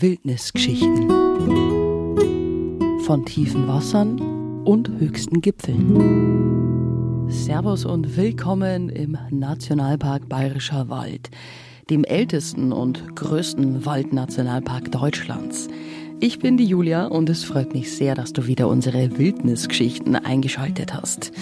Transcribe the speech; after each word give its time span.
Wildnisgeschichten. 0.00 1.08
Von 3.02 3.24
tiefen 3.24 3.68
Wassern 3.68 4.18
und 4.64 4.90
höchsten 4.98 5.40
Gipfeln. 5.40 7.30
Servus 7.30 7.84
und 7.84 8.16
willkommen 8.16 8.88
im 8.88 9.16
Nationalpark 9.30 10.28
Bayerischer 10.28 10.88
Wald, 10.88 11.30
dem 11.90 12.02
ältesten 12.02 12.72
und 12.72 13.14
größten 13.14 13.86
Waldnationalpark 13.86 14.90
Deutschlands. 14.90 15.68
Ich 16.20 16.38
bin 16.38 16.56
die 16.56 16.64
Julia 16.64 17.06
und 17.06 17.28
es 17.28 17.44
freut 17.44 17.74
mich 17.74 17.92
sehr, 17.92 18.14
dass 18.14 18.32
du 18.32 18.46
wieder 18.46 18.68
unsere 18.68 19.18
Wildnisgeschichten 19.18 20.16
eingeschaltet 20.16 20.94
hast. 20.94 21.32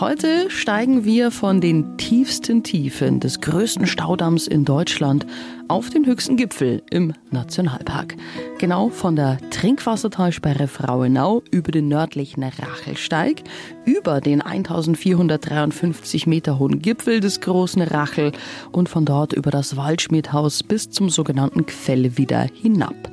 Heute 0.00 0.50
steigen 0.50 1.04
wir 1.04 1.30
von 1.30 1.60
den 1.60 1.96
tiefsten 1.98 2.62
Tiefen 2.62 3.20
des 3.20 3.40
größten 3.40 3.86
Staudamms 3.86 4.48
in 4.48 4.64
Deutschland 4.64 5.26
auf 5.68 5.90
den 5.90 6.04
höchsten 6.06 6.36
Gipfel 6.36 6.82
im 6.90 7.12
Nationalpark. 7.30 8.16
Genau 8.58 8.88
von 8.88 9.16
der 9.16 9.38
Trinkwassertalsperre 9.50 10.68
Frauenau 10.68 11.42
über 11.50 11.70
den 11.70 11.88
nördlichen 11.88 12.42
Rachelsteig, 12.42 13.42
über 13.84 14.20
den 14.20 14.42
1453 14.42 16.26
Meter 16.26 16.58
hohen 16.58 16.80
Gipfel 16.80 17.20
des 17.20 17.40
großen 17.40 17.82
Rachel 17.82 18.32
und 18.72 18.88
von 18.88 19.04
dort 19.04 19.32
über 19.32 19.50
das 19.50 19.76
Waldschmiedhaus 19.76 20.62
bis 20.62 20.90
zum 20.90 21.08
sogenannten 21.08 21.66
Quelle 21.66 22.18
wieder 22.18 22.46
hinab. 22.52 23.10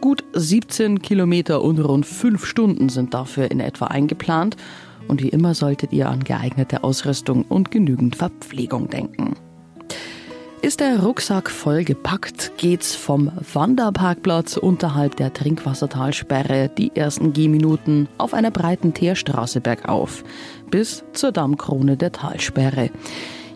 Gut 0.00 0.24
17 0.32 1.02
Kilometer 1.02 1.62
und 1.62 1.78
rund 1.80 2.06
fünf 2.06 2.46
Stunden 2.46 2.88
sind 2.88 3.14
dafür 3.14 3.50
in 3.50 3.60
etwa 3.60 3.86
eingeplant. 3.86 4.56
Und 5.08 5.22
wie 5.22 5.28
immer 5.28 5.54
solltet 5.54 5.92
ihr 5.92 6.08
an 6.08 6.22
geeignete 6.22 6.84
Ausrüstung 6.84 7.44
und 7.48 7.70
genügend 7.70 8.14
Verpflegung 8.14 8.88
denken. 8.88 9.34
Ist 10.60 10.80
der 10.80 11.00
Rucksack 11.00 11.50
voll 11.50 11.84
gepackt, 11.84 12.52
geht's 12.56 12.94
vom 12.94 13.30
Wanderparkplatz 13.52 14.56
unterhalb 14.56 15.16
der 15.16 15.32
Trinkwassertalsperre 15.32 16.68
die 16.76 16.94
ersten 16.94 17.32
Gehminuten 17.32 18.08
auf 18.18 18.34
einer 18.34 18.50
breiten 18.50 18.92
Teerstraße 18.92 19.60
bergauf 19.60 20.24
bis 20.70 21.04
zur 21.12 21.32
Dammkrone 21.32 21.96
der 21.96 22.12
Talsperre. 22.12 22.90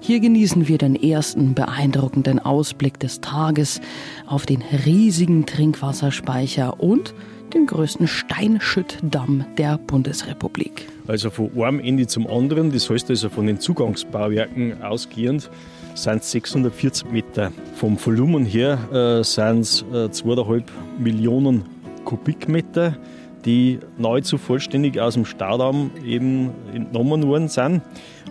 Hier 0.05 0.19
genießen 0.19 0.67
wir 0.67 0.79
den 0.79 0.97
ersten 0.97 1.55
beeindruckenden 1.55 2.41
Ausblick 2.41 2.99
des 2.99 3.21
Tages 3.21 3.81
auf 4.27 4.47
den 4.47 4.61
riesigen 4.85 5.47
Trinkwasserspeicher 5.47 6.81
und 6.81 7.15
den 7.55 7.67
größten 7.67 8.09
Steinschüttdamm 8.09 9.45
der 9.57 9.79
Bundesrepublik. 9.79 10.89
Also 11.07 11.31
von 11.31 11.53
einem 11.63 11.79
Ende 11.79 12.09
zum 12.09 12.27
anderen, 12.27 12.73
das 12.73 12.91
heißt 12.91 13.11
also 13.11 13.29
von 13.29 13.47
den 13.47 13.61
Zugangsbauwerken 13.61 14.83
ausgehend, 14.83 15.49
sind 15.95 16.23
es 16.23 16.33
640 16.33 17.09
Meter. 17.13 17.53
Vom 17.77 17.97
Volumen 18.05 18.45
her 18.45 18.79
äh, 18.91 19.23
sind 19.23 19.61
es 19.61 19.83
äh, 19.93 20.07
2,5 20.07 20.65
Millionen 20.99 21.63
Kubikmeter, 22.05 22.97
die 23.45 23.79
nahezu 23.99 24.37
vollständig 24.37 25.01
aus 25.01 25.15
dem 25.15 25.25
Staudamm 25.25 25.93
eben 26.05 26.51
entnommen 26.75 27.25
worden 27.29 27.47
sind. 27.47 27.83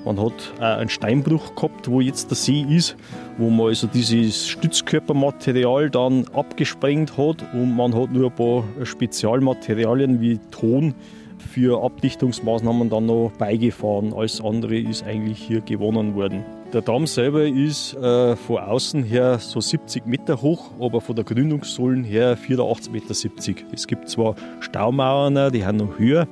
Man 0.05 0.19
hat 0.19 0.33
auch 0.57 0.61
einen 0.61 0.89
Steinbruch 0.89 1.55
gehabt, 1.55 1.89
wo 1.89 2.01
jetzt 2.01 2.29
der 2.31 2.35
See 2.35 2.65
ist, 2.67 2.95
wo 3.37 3.49
man 3.49 3.67
also 3.67 3.87
dieses 3.87 4.47
Stützkörpermaterial 4.47 5.89
dann 5.89 6.25
abgesprengt 6.33 7.17
hat 7.17 7.45
und 7.53 7.75
man 7.75 7.93
hat 7.93 8.11
nur 8.11 8.29
ein 8.29 8.35
paar 8.35 8.63
Spezialmaterialien 8.83 10.19
wie 10.19 10.39
Ton 10.49 10.95
für 11.41 11.83
Abdichtungsmaßnahmen 11.83 12.89
dann 12.89 13.05
noch 13.05 13.31
beigefahren. 13.37 14.13
Alles 14.13 14.41
andere 14.41 14.79
ist 14.79 15.03
eigentlich 15.03 15.39
hier 15.39 15.61
gewonnen 15.61 16.15
worden. 16.15 16.45
Der 16.73 16.81
Damm 16.81 17.05
selber 17.05 17.43
ist 17.43 17.95
äh, 17.95 18.35
von 18.37 18.57
außen 18.57 19.03
her 19.03 19.39
so 19.39 19.59
70 19.59 20.05
Meter 20.05 20.41
hoch, 20.41 20.71
aber 20.79 21.01
von 21.01 21.15
der 21.15 21.25
Gründungssohlen 21.25 22.03
her 22.05 22.37
84,70 22.37 22.91
Meter. 22.91 23.65
Es 23.73 23.87
gibt 23.87 24.07
zwar 24.07 24.35
Staumauern, 24.61 25.51
die 25.51 25.61
sind 25.61 25.77
noch 25.77 25.99
höher, 25.99 26.27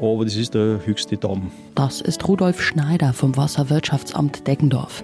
aber 0.00 0.24
das 0.24 0.36
ist 0.36 0.54
der 0.54 0.80
höchste 0.84 1.16
Damm. 1.16 1.50
Das 1.74 2.00
ist 2.00 2.26
Rudolf 2.26 2.62
Schneider 2.62 3.12
vom 3.12 3.36
Wasserwirtschaftsamt 3.36 4.46
Deggendorf. 4.46 5.02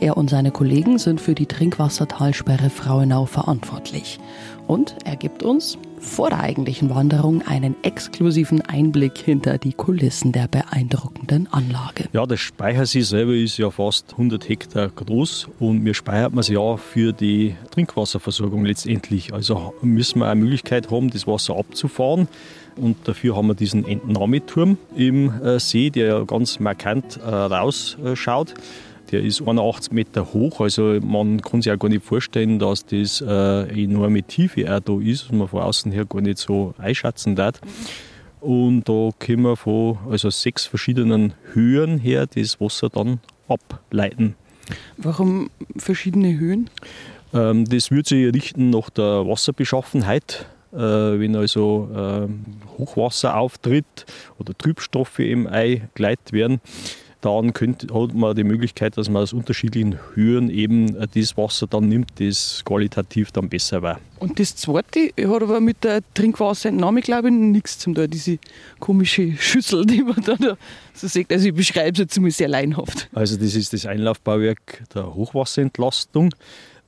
Er 0.00 0.16
und 0.16 0.30
seine 0.30 0.50
Kollegen 0.50 0.98
sind 0.98 1.20
für 1.20 1.34
die 1.34 1.46
Trinkwassertalsperre 1.46 2.70
Frauenau 2.70 3.26
verantwortlich. 3.26 4.18
Und 4.66 4.96
er 5.04 5.16
gibt 5.16 5.42
uns 5.42 5.78
vor 5.98 6.28
der 6.28 6.40
eigentlichen 6.40 6.90
Wanderung 6.90 7.42
einen 7.46 7.74
exklusiven 7.82 8.60
Einblick 8.60 9.18
hinter 9.18 9.58
die 9.58 9.72
Kulissen 9.72 10.32
der 10.32 10.46
beeindruckenden 10.46 11.50
Anlage. 11.50 12.04
Ja, 12.12 12.26
der 12.26 12.36
Speichersee 12.36 13.00
selber 13.00 13.32
ist 13.32 13.56
ja 13.56 13.70
fast 13.70 14.12
100 14.12 14.48
Hektar 14.48 14.88
groß 14.88 15.48
und 15.58 15.84
wir 15.84 15.94
speichern 15.94 16.38
es 16.38 16.48
ja 16.48 16.76
für 16.76 17.12
die 17.12 17.56
Trinkwasserversorgung 17.70 18.64
letztendlich. 18.64 19.32
Also 19.32 19.74
müssen 19.80 20.20
wir 20.20 20.28
eine 20.28 20.40
Möglichkeit 20.40 20.90
haben, 20.90 21.10
das 21.10 21.26
Wasser 21.26 21.56
abzufahren 21.56 22.28
und 22.78 22.96
dafür 23.04 23.36
haben 23.36 23.48
wir 23.48 23.54
diesen 23.54 23.86
Entnahmeturm 23.86 24.78
im 24.94 25.30
äh, 25.42 25.58
See, 25.58 25.90
der 25.90 26.06
ja 26.06 26.24
ganz 26.24 26.60
markant 26.60 27.18
äh, 27.18 27.28
rausschaut. 27.28 28.54
Der 29.10 29.22
ist 29.22 29.40
81 29.40 29.92
Meter 29.92 30.32
hoch, 30.34 30.60
also 30.60 30.98
man 31.00 31.40
kann 31.40 31.62
sich 31.62 31.72
auch 31.72 31.78
gar 31.78 31.88
nicht 31.88 32.04
vorstellen, 32.04 32.58
dass 32.58 32.84
das 32.84 33.22
äh, 33.22 33.84
enorme 33.84 34.22
Tiefe 34.22 34.72
auch 34.74 34.80
da 34.80 35.00
ist, 35.00 35.24
was 35.24 35.32
man 35.32 35.48
von 35.48 35.62
außen 35.62 35.92
her 35.92 36.04
gar 36.04 36.20
nicht 36.20 36.38
so 36.38 36.74
einschätzen 36.76 37.34
darf. 37.34 37.60
Und 38.40 38.88
da 38.88 39.10
können 39.18 39.42
wir 39.42 39.56
von 39.56 39.98
also 40.10 40.30
sechs 40.30 40.66
verschiedenen 40.66 41.34
Höhen 41.54 41.98
her 41.98 42.26
das 42.26 42.60
Wasser 42.60 42.88
dann 42.88 43.20
ableiten. 43.48 44.36
Warum 44.96 45.50
verschiedene 45.76 46.38
Höhen? 46.38 46.70
Ähm, 47.32 47.64
das 47.64 47.90
wird 47.90 48.06
sich 48.06 48.32
richten 48.32 48.70
nach 48.70 48.90
der 48.90 49.26
Wasserbeschaffenheit. 49.26 50.46
Äh, 50.72 50.76
wenn 50.76 51.34
also 51.36 51.88
äh, 51.94 52.28
Hochwasser 52.78 53.36
auftritt 53.36 54.06
oder 54.38 54.56
Trübstoffe 54.56 55.18
eben 55.18 55.46
eingeleitet 55.46 56.32
werden, 56.32 56.60
dann 57.20 57.52
könnt, 57.52 57.92
hat 57.92 58.14
man 58.14 58.36
die 58.36 58.44
Möglichkeit, 58.44 58.96
dass 58.96 59.08
man 59.08 59.22
aus 59.22 59.32
unterschiedlichen 59.32 59.98
Höhen 60.14 60.50
eben 60.50 60.94
das 61.14 61.36
Wasser 61.36 61.66
dann 61.66 61.88
nimmt, 61.88 62.20
das 62.20 62.62
qualitativ 62.64 63.32
dann 63.32 63.48
besser 63.48 63.82
war. 63.82 63.98
Und 64.20 64.38
das 64.38 64.54
zweite 64.54 65.10
hat 65.16 65.42
aber 65.42 65.60
mit 65.60 65.82
der 65.82 66.00
Trinkwasserentnahme, 66.14 67.00
glaube 67.00 67.28
ich, 67.28 67.34
nichts 67.34 67.78
zu 67.78 67.92
tun. 67.92 68.08
Diese 68.10 68.38
komische 68.78 69.32
Schüssel, 69.36 69.84
die 69.84 70.02
man 70.02 70.22
da, 70.24 70.56
so 70.94 71.08
sieht. 71.08 71.32
Also 71.32 71.48
ich 71.48 71.54
beschreibe 71.54 71.92
es 71.92 71.98
jetzt 71.98 72.20
mal 72.20 72.30
sehr 72.30 72.48
leinhaft. 72.48 73.08
Also 73.12 73.36
das 73.36 73.54
ist 73.54 73.72
das 73.72 73.86
Einlaufbauwerk 73.86 74.84
der 74.94 75.14
Hochwasserentlastung. 75.14 76.30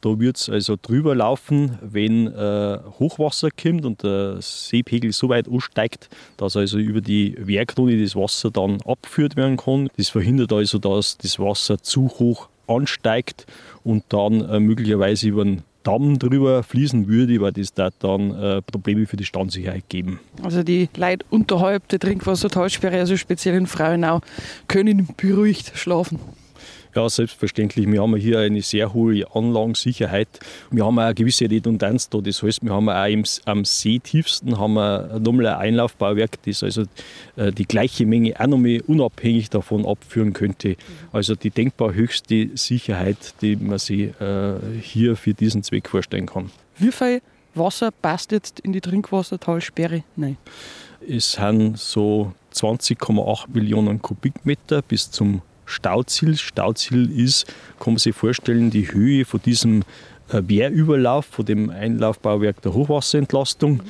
Da 0.01 0.19
wird 0.19 0.37
es 0.37 0.49
also 0.49 0.77
drüber 0.81 1.15
laufen, 1.15 1.79
wenn 1.83 2.27
äh, 2.27 2.79
Hochwasser 2.99 3.51
kommt 3.51 3.85
und 3.85 4.03
der 4.03 4.41
Seepegel 4.41 5.13
so 5.13 5.29
weit 5.29 5.49
ansteigt, 5.49 6.09
dass 6.39 6.57
also 6.57 6.79
über 6.79 7.01
die 7.01 7.35
Werkrone 7.39 8.01
das 8.01 8.17
Wasser 8.17 8.51
dann 8.51 8.81
abgeführt 8.83 9.37
werden 9.37 9.59
kann. 9.59 9.91
Das 9.97 10.09
verhindert 10.09 10.53
also, 10.53 10.79
dass 10.79 11.19
das 11.19 11.39
Wasser 11.39 11.83
zu 11.83 12.09
hoch 12.09 12.49
ansteigt 12.67 13.47
und 13.85 14.05
dann 14.09 14.41
äh, 14.49 14.61
möglicherweise 14.61 15.29
über 15.29 15.43
einen 15.43 15.63
Damm 15.83 16.19
drüber 16.19 16.63
fließen 16.63 17.09
würde, 17.09 17.41
weil 17.41 17.53
das 17.53 17.73
da 17.73 17.91
dann 17.99 18.35
äh, 18.35 18.63
Probleme 18.63 19.07
für 19.07 19.17
die 19.17 19.25
Standsicherheit 19.25 19.89
geben. 19.89 20.21
Also 20.43 20.63
die 20.63 20.89
Leute 20.97 21.25
unterhalb 21.31 21.89
der 21.89 21.99
Trinkwassertalsperre, 21.99 22.99
also 22.99 23.17
speziell 23.17 23.55
in 23.55 23.67
Frauenau, 23.67 24.21
können 24.69 25.09
beruhigt 25.17 25.73
schlafen. 25.75 26.19
Ja, 26.95 27.09
selbstverständlich. 27.09 27.87
Wir 27.87 28.03
haben 28.03 28.17
hier 28.17 28.41
eine 28.41 28.63
sehr 28.63 28.93
hohe 28.93 29.25
Anlagensicherheit. 29.33 30.29
Wir 30.73 30.85
haben 30.85 30.99
auch 30.99 31.05
eine 31.05 31.15
gewisse 31.15 31.49
Redundanz 31.49 32.09
da. 32.09 32.21
Das 32.21 32.43
heißt, 32.43 32.65
wir 32.65 32.73
haben 32.73 32.89
auch 32.89 33.07
im, 33.07 33.25
am 33.45 33.65
Seetiefsten 33.65 34.59
haben 34.59 34.75
wir 34.75 35.21
nochmal 35.21 35.47
ein 35.47 35.61
Einlaufbauwerk, 35.61 36.43
das 36.45 36.65
also 36.65 36.83
äh, 37.37 37.53
die 37.53 37.65
gleiche 37.65 38.07
Menge 38.07 38.35
auch 38.41 38.49
nochmal 38.49 38.81
unabhängig 38.87 39.51
davon 39.51 39.87
abführen 39.87 40.33
könnte. 40.33 40.77
Also 41.13 41.37
die 41.37 41.51
denkbar 41.51 41.95
höchste 41.95 42.51
Sicherheit, 42.55 43.35
die 43.41 43.55
man 43.55 43.79
sich 43.79 44.11
äh, 44.21 44.55
hier 44.81 45.15
für 45.15 45.33
diesen 45.33 45.63
Zweck 45.63 45.89
vorstellen 45.89 46.27
kann. 46.27 46.51
Wie 46.77 46.91
viel 46.91 47.23
Wasser 47.55 47.91
passt 47.93 48.33
jetzt 48.33 48.59
in 48.61 48.73
die 48.73 48.81
Trinkwassertalsperre? 48.81 50.03
Nein. 50.17 50.39
Es 51.09 51.33
sind 51.33 51.79
so 51.79 52.33
20,8 52.53 53.47
Millionen 53.55 54.03
Kubikmeter 54.03 54.83
bis 54.83 55.11
zum 55.11 55.43
Stauziel. 55.71 56.37
Stauziel 56.37 57.11
ist, 57.11 57.47
kann 57.79 57.95
man 57.95 57.99
sich 57.99 58.15
vorstellen, 58.15 58.71
die 58.71 58.93
Höhe 58.93 59.25
von 59.25 59.41
diesem 59.43 59.83
äh, 60.29 60.43
Wehrüberlauf, 60.47 61.27
von 61.27 61.45
dem 61.45 61.71
Einlaufbauwerk 61.71 62.61
der 62.63 62.75
Hochwasserentlastung. 62.75 63.83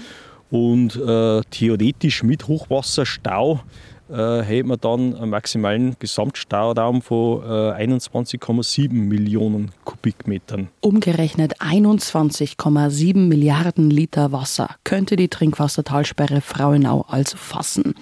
Und 0.51 0.97
äh, 0.97 1.43
theoretisch 1.51 2.23
mit 2.23 2.49
Hochwasserstau 2.49 3.61
äh, 4.11 4.43
hätte 4.43 4.69
man 4.69 4.79
dann 4.81 5.15
einen 5.15 5.31
maximalen 5.31 5.97
Gesamtstauraum 5.99 7.03
von 7.03 7.43
äh, 7.43 7.85
21,7 7.85 8.93
Millionen 8.93 9.73
Kubikmetern. 9.85 10.69
Umgerechnet 10.81 11.61
21,7 11.61 13.17
Milliarden 13.17 13.91
Liter 13.91 14.33
Wasser 14.33 14.77
könnte 14.85 15.17
die 15.17 15.29
Trinkwassertalsperre 15.29 16.41
Frauenau 16.41 17.05
also 17.09 17.37
fassen. 17.37 17.95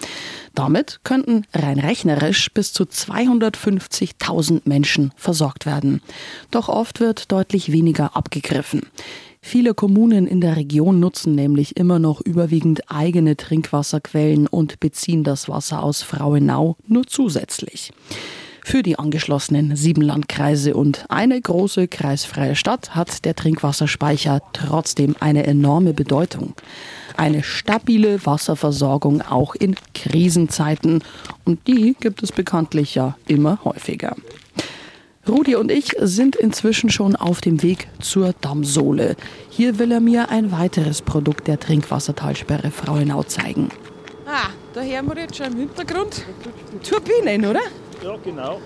Damit 0.55 1.01
könnten 1.05 1.45
rein 1.55 1.79
rechnerisch 1.79 2.53
bis 2.53 2.73
zu 2.73 2.85
250.000 2.85 4.63
Menschen 4.65 5.13
versorgt 5.17 5.67
werden. 5.67 6.03
Doch 6.51 6.69
oft 6.69 7.01
wird 7.01 7.31
deutlich 7.31 7.71
weniger 7.71 8.17
abgegriffen. 8.17 8.83
Viele 9.40 9.75
Kommunen 9.75 10.26
in 10.26 10.40
der 10.40 10.56
Region 10.56 11.00
nutzen 11.00 11.35
nämlich 11.35 11.76
immer 11.76 11.99
noch 11.99 12.20
überwiegend 12.20 12.90
eigene 12.90 13.37
Trinkwasserquellen 13.37 14.46
und 14.46 14.81
beziehen 14.81 15.25
das 15.25 15.49
Wasser 15.49 15.82
aus 15.82 16.02
Frauenau 16.02 16.76
nur 16.87 17.06
zusätzlich. 17.06 17.93
Für 18.69 18.82
die 18.82 18.99
angeschlossenen 18.99 19.76
sieben 19.76 20.02
Landkreise 20.02 20.75
und 20.75 21.06
eine 21.08 21.40
große 21.40 21.88
kreisfreie 21.88 22.55
Stadt 22.55 22.94
hat 22.94 23.25
der 23.25 23.35
Trinkwasserspeicher 23.35 24.43
trotzdem 24.52 25.17
eine 25.20 25.46
enorme 25.46 25.94
Bedeutung. 25.94 26.52
Eine 27.17 27.43
stabile 27.43 28.26
Wasserversorgung 28.26 29.23
auch 29.23 29.55
in 29.55 29.75
Krisenzeiten. 29.94 31.02
Und 31.46 31.67
die 31.67 31.96
gibt 31.99 32.23
es 32.23 32.31
bekanntlich 32.31 32.94
ja 32.94 33.17
immer 33.26 33.58
häufiger. 33.64 34.14
Rudi 35.29 35.57
und 35.57 35.71
ich 35.71 35.95
sind 36.01 36.37
inzwischen 36.37 36.91
schon 36.91 37.17
auf 37.17 37.41
dem 37.41 37.63
Weg 37.63 37.89
zur 38.01 38.35
Dammsohle. 38.41 39.17
Hier 39.51 39.79
will 39.79 39.93
er 39.93 40.01
mir 40.01 40.31
ein 40.31 40.53
weiteres 40.53 41.03
Produkt 41.03 41.49
der 41.49 41.61
Trinkwassertalsperre 41.61 42.71
Frauenau 42.71 43.23
zeigen. 43.23 43.71
Ah, 44.27 44.51
da 44.75 44.81
hören 44.81 45.07
wir 45.07 45.23
jetzt 45.23 45.37
schon 45.37 45.53
im 45.53 45.59
Hintergrund 45.59 46.25
Turbinen, 46.83 47.45
oder? 47.45 47.61
Ja, 48.03 48.17
genau. 48.25 48.61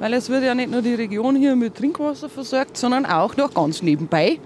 Weil 0.00 0.14
es 0.14 0.28
wird 0.28 0.44
ja 0.44 0.54
nicht 0.54 0.70
nur 0.70 0.82
die 0.82 0.94
Region 0.94 1.36
hier 1.36 1.56
mit 1.56 1.74
Trinkwasser 1.74 2.28
versorgt, 2.28 2.76
sondern 2.76 3.04
auch 3.04 3.36
noch 3.36 3.52
ganz 3.52 3.82
nebenbei 3.82 4.38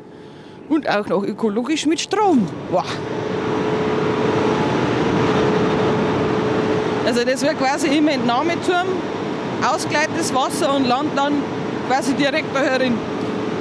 und 0.69 0.89
auch 0.89 1.07
noch 1.07 1.23
ökologisch 1.23 1.87
mit 1.87 2.01
Strom. 2.01 2.47
Wow. 2.71 2.85
Also 7.05 7.25
das 7.25 7.43
wird 7.43 7.59
quasi 7.59 7.89
im 7.99 8.09
Entnahmeturm 8.09 8.87
ausgeleitetes 9.65 10.35
Wasser 10.35 10.75
und 10.75 10.87
landet 10.87 11.17
dann 11.17 11.35
quasi 11.89 12.15
direkt 12.15 12.55
da 12.55 12.61
herin. 12.61 12.95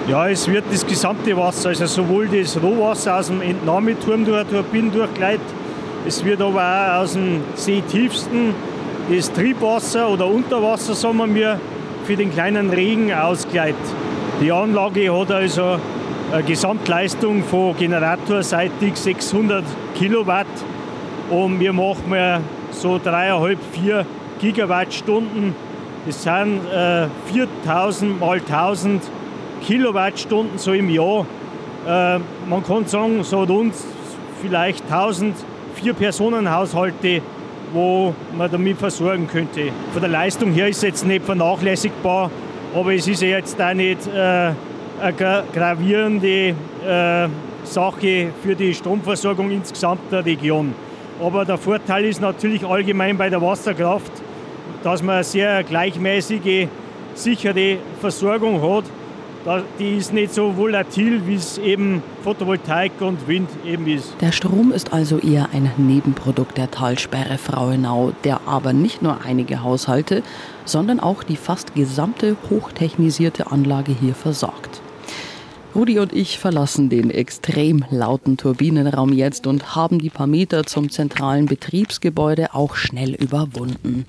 Ja, 0.07 0.27
es 0.27 0.47
wird 0.47 0.65
das 0.71 0.85
gesamte 0.85 1.35
Wasser, 1.37 1.69
also 1.69 1.85
sowohl 1.85 2.27
das 2.27 2.61
Rohwasser 2.61 3.17
aus 3.19 3.27
dem 3.27 3.41
Entnahmeturm 3.41 4.25
durch 4.25 4.47
Turbinen 4.47 4.91
durchgeleitet, 4.91 5.41
es 6.07 6.25
wird 6.25 6.41
aber 6.41 6.61
auch 6.61 7.03
aus 7.03 7.13
dem 7.13 7.41
Seetiefsten 7.53 8.55
das 9.09 9.31
Triebwasser 9.31 10.09
oder 10.09 10.25
Unterwasser, 10.25 10.95
sagen 10.95 11.35
wir, 11.35 11.59
für 12.05 12.15
den 12.15 12.31
kleinen 12.31 12.71
Regen 12.71 13.13
ausgeleitet. 13.13 13.75
Die 14.41 14.51
Anlage 14.51 15.13
hat 15.15 15.31
also 15.31 15.77
eine 16.31 16.43
Gesamtleistung 16.43 17.43
von 17.43 17.77
generatorseitig 17.77 18.95
600 18.95 19.63
Kilowatt 19.95 20.47
und 21.29 21.59
wir 21.59 21.73
machen 21.73 22.43
so 22.71 22.99
dreieinhalb, 23.03 23.59
vier 23.73 24.05
Gigawattstunden 24.39 25.53
das 26.05 26.23
sind 26.23 26.61
äh, 26.73 27.07
4000 27.31 28.19
mal 28.19 28.39
1000 28.39 29.01
Kilowattstunden 29.63 30.57
so 30.57 30.73
im 30.73 30.89
Jahr. 30.89 31.25
Äh, 31.87 32.19
man 32.49 32.63
kann 32.65 32.85
sagen, 32.85 33.23
so 33.23 33.43
rund 33.43 33.73
vielleicht 34.41 34.83
1000 34.91 35.35
Vier-Personen-Haushalte, 35.75 37.21
wo 37.73 38.13
man 38.37 38.51
damit 38.51 38.77
versorgen 38.77 39.27
könnte. 39.27 39.71
Von 39.93 40.01
der 40.01 40.09
Leistung 40.09 40.51
her 40.51 40.67
ist 40.67 40.77
es 40.77 40.83
jetzt 40.83 41.05
nicht 41.05 41.25
vernachlässigbar, 41.25 42.29
aber 42.75 42.93
es 42.93 43.07
ist 43.07 43.21
ja 43.21 43.29
jetzt 43.29 43.61
auch 43.61 43.73
nicht 43.73 44.07
äh, 44.07 44.51
eine 45.01 45.43
gravierende 45.53 46.55
äh, 46.85 47.27
Sache 47.63 48.29
für 48.43 48.55
die 48.55 48.73
Stromversorgung 48.73 49.51
insgesamt 49.51 50.11
der 50.11 50.25
Region. 50.25 50.73
Aber 51.23 51.45
der 51.45 51.57
Vorteil 51.57 52.05
ist 52.05 52.21
natürlich 52.21 52.65
allgemein 52.65 53.17
bei 53.17 53.29
der 53.29 53.41
Wasserkraft, 53.41 54.11
dass 54.83 55.01
man 55.01 55.15
eine 55.15 55.23
sehr 55.23 55.63
gleichmäßige, 55.63 56.67
sichere 57.13 57.77
Versorgung 57.99 58.61
hat. 58.61 58.85
Die 59.79 59.97
ist 59.97 60.13
nicht 60.13 60.35
so 60.35 60.55
volatil, 60.55 61.25
wie 61.25 61.33
es 61.33 61.57
eben 61.57 62.03
Photovoltaik 62.23 62.91
und 62.99 63.27
Wind 63.27 63.49
eben 63.65 63.87
ist. 63.87 64.13
Der 64.21 64.31
Strom 64.31 64.71
ist 64.71 64.93
also 64.93 65.17
eher 65.17 65.49
ein 65.51 65.71
Nebenprodukt 65.77 66.59
der 66.59 66.69
Talsperre 66.69 67.39
Frauenau, 67.39 68.11
der 68.23 68.41
aber 68.45 68.71
nicht 68.71 69.01
nur 69.01 69.21
einige 69.25 69.63
Haushalte, 69.63 70.21
sondern 70.65 70.99
auch 70.99 71.23
die 71.23 71.37
fast 71.37 71.73
gesamte 71.73 72.37
hochtechnisierte 72.51 73.51
Anlage 73.51 73.95
hier 73.99 74.13
versorgt. 74.13 74.81
Rudi 75.73 75.99
und 75.99 76.11
ich 76.11 76.37
verlassen 76.37 76.89
den 76.89 77.09
extrem 77.09 77.85
lauten 77.89 78.35
Turbinenraum 78.35 79.13
jetzt 79.13 79.47
und 79.47 79.73
haben 79.73 79.99
die 79.99 80.09
paar 80.09 80.27
Meter 80.27 80.65
zum 80.65 80.91
zentralen 80.91 81.45
Betriebsgebäude 81.45 82.53
auch 82.53 82.75
schnell 82.75 83.15
überwunden. 83.15 84.05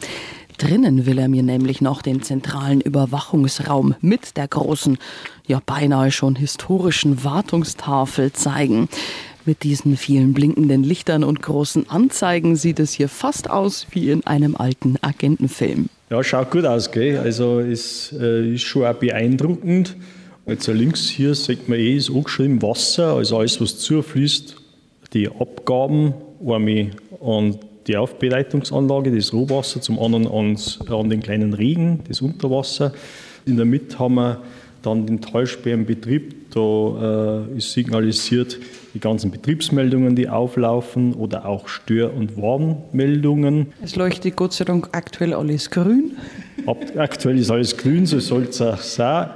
Drinnen 0.63 1.07
will 1.07 1.19
er 1.19 1.29
mir 1.29 1.43
nämlich 1.43 1.81
noch 1.81 2.03
den 2.03 2.23
zentralen 2.23 2.81
Überwachungsraum 2.81 3.97
mit 4.01 4.37
der 4.37 4.47
großen, 4.47 4.97
ja 5.45 5.61
beinahe 5.67 6.13
schon 6.13 6.37
historischen 6.37 7.25
Wartungstafel 7.25 8.33
zeigen. 8.33 8.89
Mit 9.45 9.65
diesen 9.65 9.97
vielen 9.97 10.35
blinkenden 10.35 10.85
Lichtern 10.85 11.25
und 11.25 11.43
großen 11.43 11.91
Anzeigen 11.91 12.55
sieht 12.55 12.79
es 12.79 12.93
hier 12.93 13.09
fast 13.09 13.51
aus 13.51 13.89
wie 13.91 14.11
in 14.11 14.25
einem 14.25 14.55
alten 14.55 14.99
Agentenfilm. 15.03 15.89
Ja, 16.11 16.23
schaut 16.23 16.53
gut 16.53 16.65
aus, 16.65 16.93
gell? 16.93 17.19
Also 17.19 17.59
es 17.59 18.15
äh, 18.21 18.55
ist 18.55 18.63
schon 18.63 18.85
auch 18.85 18.95
beeindruckend. 18.95 19.97
Jetzt 20.47 20.69
links 20.69 21.09
hier 21.09 21.35
sieht 21.35 21.69
man 21.69 21.81
eh, 21.81 21.97
ist 21.97 22.09
angeschrieben 22.09 22.63
Wasser, 22.63 23.15
also 23.15 23.39
alles, 23.39 23.61
was 23.61 23.81
zufließt, 23.81 24.55
die 25.13 25.29
Abgaben, 25.29 26.15
einmal 26.41 26.91
an 27.21 27.59
die 27.87 27.97
Aufbereitungsanlage, 27.97 29.15
das 29.15 29.33
Rohwasser, 29.33 29.81
zum 29.81 29.99
anderen 29.99 30.27
ans, 30.27 30.81
an 30.89 31.11
den 31.11 31.21
kleinen 31.21 31.55
Regen, 31.55 32.01
das 32.09 32.21
Unterwasser. 32.21 32.93
In 33.45 33.57
der 33.57 33.67
Mitte 33.67 33.99
haben 33.99 34.15
wir 34.15 34.41
dann 34.83 35.07
den 35.07 35.21
Talsperrenbetrieb. 35.21 36.53
Da 36.53 37.47
äh, 37.51 37.57
ist 37.57 37.73
signalisiert 37.73 38.59
die 38.95 39.01
ganzen 39.01 39.31
Betriebsmeldungen, 39.31 40.15
die 40.17 40.29
auflaufen 40.29 41.15
oder 41.15 41.47
auch 41.47 41.69
Stör- 41.69 42.13
und 42.15 42.37
Warnmeldungen. 42.37 43.69
Es 43.83 43.97
leuchtet 43.97 44.37
Gott 44.37 44.53
sei 44.53 44.65
Dank 44.65 44.89
aktuell 44.93 45.33
alles 45.33 45.71
grün. 45.71 46.13
Ab, 46.67 46.79
aktuell 46.97 47.39
ist 47.39 47.51
alles 47.51 47.77
grün, 47.77 48.07
so 48.07 48.21
soll 48.21 48.43
es 48.43 48.61
auch 48.61 48.79
sein. 48.79 49.31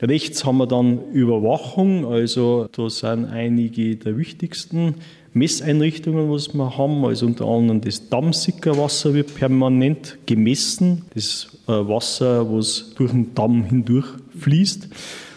Rechts 0.00 0.44
haben 0.44 0.58
wir 0.58 0.66
dann 0.66 1.10
Überwachung, 1.12 2.06
also 2.06 2.68
da 2.70 2.88
sind 2.88 3.24
einige 3.26 3.96
der 3.96 4.16
wichtigsten 4.16 4.94
Messeinrichtungen, 5.34 6.30
was 6.30 6.54
wir 6.54 6.76
haben. 6.76 7.04
Also 7.04 7.26
unter 7.26 7.46
anderem 7.46 7.80
das 7.80 8.08
Dammsickerwasser 8.08 9.14
wird 9.14 9.34
permanent 9.34 10.18
gemessen. 10.26 11.04
Das 11.14 11.48
äh, 11.66 11.72
Wasser, 11.72 12.50
was 12.52 12.94
durch 12.96 13.10
den 13.10 13.34
Damm 13.34 13.64
hindurch 13.64 14.06
fließt. 14.38 14.88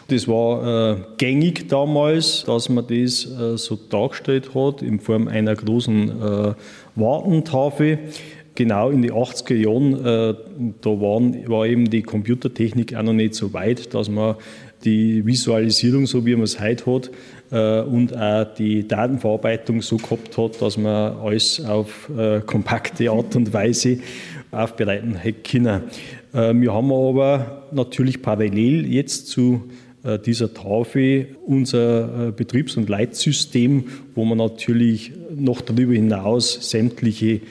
Das 0.08 0.28
war 0.28 0.92
äh, 0.92 0.98
gängig 1.18 1.70
damals, 1.70 2.44
dass 2.44 2.68
man 2.68 2.86
das 2.86 3.26
äh, 3.26 3.58
so 3.58 3.78
dargestellt 3.90 4.54
hat 4.54 4.82
in 4.82 5.00
Form 5.00 5.30
einer 5.30 5.56
großen 5.56 6.10
äh, 6.10 6.54
Wartentafel. 6.95 8.00
Genau 8.56 8.90
in 8.90 9.02
den 9.02 9.12
80er 9.12 9.56
Jahren, 9.56 9.94
äh, 9.94 10.33
da 10.81 10.90
waren, 10.90 11.48
war 11.50 11.66
eben 11.66 11.90
die 11.90 12.02
Computertechnik 12.02 12.94
auch 12.95 13.04
noch 13.04 13.14
nicht 13.14 13.36
so 13.36 13.54
weit, 13.54 13.94
dass 13.94 14.10
man 14.10 14.36
die 14.83 15.26
Visualisierung, 15.26 16.06
so 16.06 16.26
wie 16.26 16.36
man 16.36 16.44
es 16.44 16.60
heute 16.60 16.94
hat, 16.94 17.12
und 17.52 18.16
auch 18.16 18.46
die 18.56 18.88
Datenverarbeitung 18.88 19.81
so 19.81 19.98
gehabt 19.98 20.38
hat, 20.38 20.62
dass 20.62 20.78
man 20.78 21.18
alles 21.18 21.64
auf 21.66 22.10
äh, 22.18 22.40
kompakte 22.40 23.12
Art 23.12 23.36
und 23.36 23.52
Weise 23.52 24.00
aufbereiten 24.52 25.16
hätte 25.16 25.42
können. 25.42 25.84
Äh, 26.34 26.54
wir 26.54 26.74
haben 26.74 26.92
aber 26.94 27.68
natürlich 27.72 28.22
parallel 28.22 28.86
jetzt 28.86 29.28
zu 29.28 29.64
dieser 30.26 30.52
Tafel 30.52 31.36
unser 31.46 32.31
Betriebs- 32.31 32.76
und 32.76 32.90
Leitsystem, 32.90 33.84
wo 34.16 34.26
man 34.26 34.40
natürlich 34.40 35.12
noch 35.36 35.62
darüber 35.62 35.94
hinaus 35.94 36.72
sämtliche 36.72 37.42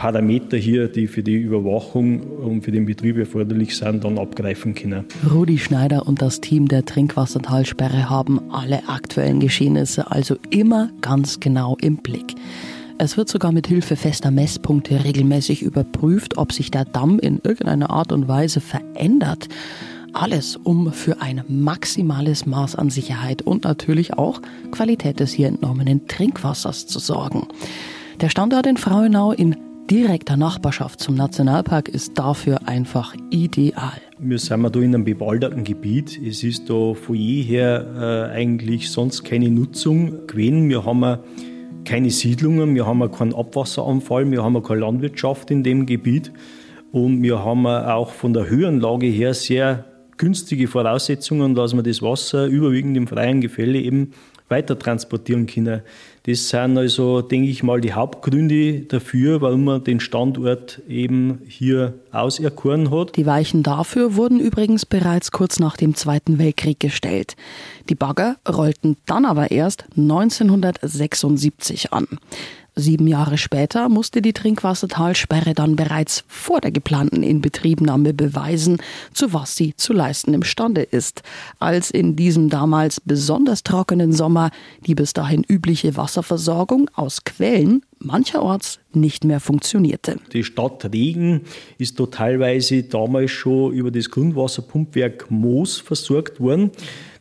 Parameter 0.00 0.56
hier, 0.56 0.88
die 0.88 1.06
für 1.06 1.22
die 1.22 1.36
Überwachung 1.36 2.20
und 2.20 2.62
für 2.62 2.72
den 2.72 2.86
Betrieb 2.86 3.18
erforderlich 3.18 3.76
sind, 3.76 4.02
dann 4.02 4.18
abgreifen 4.18 4.74
können. 4.74 5.04
Rudi 5.30 5.58
Schneider 5.58 6.08
und 6.08 6.22
das 6.22 6.40
Team 6.40 6.68
der 6.68 6.86
Trinkwassertalsperre 6.86 8.08
haben 8.08 8.50
alle 8.50 8.88
aktuellen 8.88 9.40
Geschehnisse 9.40 10.10
also 10.10 10.36
immer 10.48 10.88
ganz 11.02 11.38
genau 11.38 11.76
im 11.82 11.98
Blick. 11.98 12.34
Es 12.96 13.18
wird 13.18 13.28
sogar 13.28 13.52
mit 13.52 13.66
Hilfe 13.66 13.94
fester 13.94 14.30
Messpunkte 14.30 15.04
regelmäßig 15.04 15.60
überprüft, 15.60 16.38
ob 16.38 16.54
sich 16.54 16.70
der 16.70 16.86
Damm 16.86 17.18
in 17.18 17.38
irgendeiner 17.44 17.90
Art 17.90 18.10
und 18.10 18.26
Weise 18.26 18.62
verändert. 18.62 19.48
Alles, 20.14 20.56
um 20.56 20.94
für 20.94 21.20
ein 21.20 21.44
maximales 21.46 22.46
Maß 22.46 22.74
an 22.74 22.88
Sicherheit 22.88 23.42
und 23.42 23.64
natürlich 23.64 24.14
auch 24.14 24.40
Qualität 24.70 25.20
des 25.20 25.32
hier 25.32 25.48
entnommenen 25.48 26.06
Trinkwassers 26.08 26.86
zu 26.86 26.98
sorgen. 27.00 27.48
Der 28.22 28.30
Standort 28.30 28.66
in 28.66 28.78
Frauenau 28.78 29.32
in 29.32 29.56
direkter 29.90 30.36
Nachbarschaft 30.36 31.00
zum 31.00 31.16
Nationalpark 31.16 31.88
ist 31.88 32.16
dafür 32.16 32.68
einfach 32.68 33.12
ideal. 33.30 34.00
Wir 34.20 34.38
sind 34.38 34.62
da 34.62 34.78
in 34.78 34.94
einem 34.94 35.04
bewalderten 35.04 35.64
Gebiet. 35.64 36.16
Es 36.24 36.44
ist 36.44 36.70
da 36.70 36.94
von 36.94 37.16
jeher 37.16 38.30
äh, 38.30 38.36
eigentlich 38.36 38.90
sonst 38.90 39.24
keine 39.24 39.50
Nutzung 39.50 40.28
gewesen. 40.28 40.68
Wir 40.68 40.84
haben 40.84 41.18
keine 41.84 42.10
Siedlungen, 42.10 42.76
wir 42.76 42.86
haben 42.86 43.10
keinen 43.10 43.34
Abwasseranfall, 43.34 44.30
wir 44.30 44.44
haben 44.44 44.62
keine 44.62 44.80
Landwirtschaft 44.80 45.50
in 45.50 45.64
dem 45.64 45.86
Gebiet 45.86 46.30
und 46.92 47.20
wir 47.22 47.44
haben 47.44 47.66
auch 47.66 48.10
von 48.10 48.32
der 48.32 48.48
Höhenlage 48.48 49.08
her 49.08 49.34
sehr 49.34 49.86
günstige 50.18 50.68
Voraussetzungen, 50.68 51.56
dass 51.56 51.74
wir 51.74 51.82
das 51.82 52.00
Wasser 52.00 52.46
überwiegend 52.46 52.96
im 52.96 53.08
freien 53.08 53.40
Gefälle 53.40 53.80
eben 53.80 54.12
weiter 54.50 54.78
transportieren 54.78 55.46
können. 55.46 55.80
Das 56.24 56.50
sind 56.50 56.76
also, 56.76 57.22
denke 57.22 57.48
ich 57.48 57.62
mal, 57.62 57.80
die 57.80 57.94
Hauptgründe 57.94 58.80
dafür, 58.80 59.40
warum 59.40 59.64
man 59.64 59.84
den 59.84 60.00
Standort 60.00 60.82
eben 60.86 61.40
hier 61.48 61.94
auserkoren 62.12 62.90
hat. 62.90 63.16
Die 63.16 63.24
Weichen 63.24 63.62
dafür 63.62 64.16
wurden 64.16 64.38
übrigens 64.38 64.84
bereits 64.84 65.32
kurz 65.32 65.58
nach 65.58 65.76
dem 65.78 65.94
Zweiten 65.94 66.38
Weltkrieg 66.38 66.78
gestellt. 66.78 67.36
Die 67.88 67.94
Bagger 67.94 68.36
rollten 68.46 68.96
dann 69.06 69.24
aber 69.24 69.50
erst 69.50 69.86
1976 69.96 71.92
an. 71.92 72.06
Sieben 72.80 73.06
Jahre 73.06 73.38
später 73.38 73.88
musste 73.88 74.22
die 74.22 74.32
Trinkwassertalsperre 74.32 75.54
dann 75.54 75.76
bereits 75.76 76.24
vor 76.26 76.60
der 76.60 76.72
geplanten 76.72 77.22
Inbetriebnahme 77.22 78.14
beweisen, 78.14 78.78
zu 79.12 79.32
was 79.32 79.54
sie 79.54 79.76
zu 79.76 79.92
leisten 79.92 80.34
imstande 80.34 80.82
ist, 80.82 81.22
als 81.58 81.90
in 81.90 82.16
diesem 82.16 82.48
damals 82.48 83.00
besonders 83.00 83.62
trockenen 83.62 84.12
Sommer 84.12 84.50
die 84.86 84.94
bis 84.94 85.12
dahin 85.12 85.44
übliche 85.46 85.96
Wasserversorgung 85.96 86.90
aus 86.94 87.24
Quellen 87.24 87.82
mancherorts 88.00 88.80
nicht 88.92 89.24
mehr 89.24 89.40
funktionierte. 89.40 90.16
Die 90.32 90.42
Stadt 90.42 90.90
Regen 90.92 91.42
ist 91.78 92.00
da 92.00 92.06
teilweise 92.06 92.82
damals 92.82 93.30
schon 93.30 93.72
über 93.72 93.90
das 93.90 94.10
Grundwasserpumpwerk 94.10 95.30
Moos 95.30 95.78
versorgt 95.78 96.40
worden. 96.40 96.70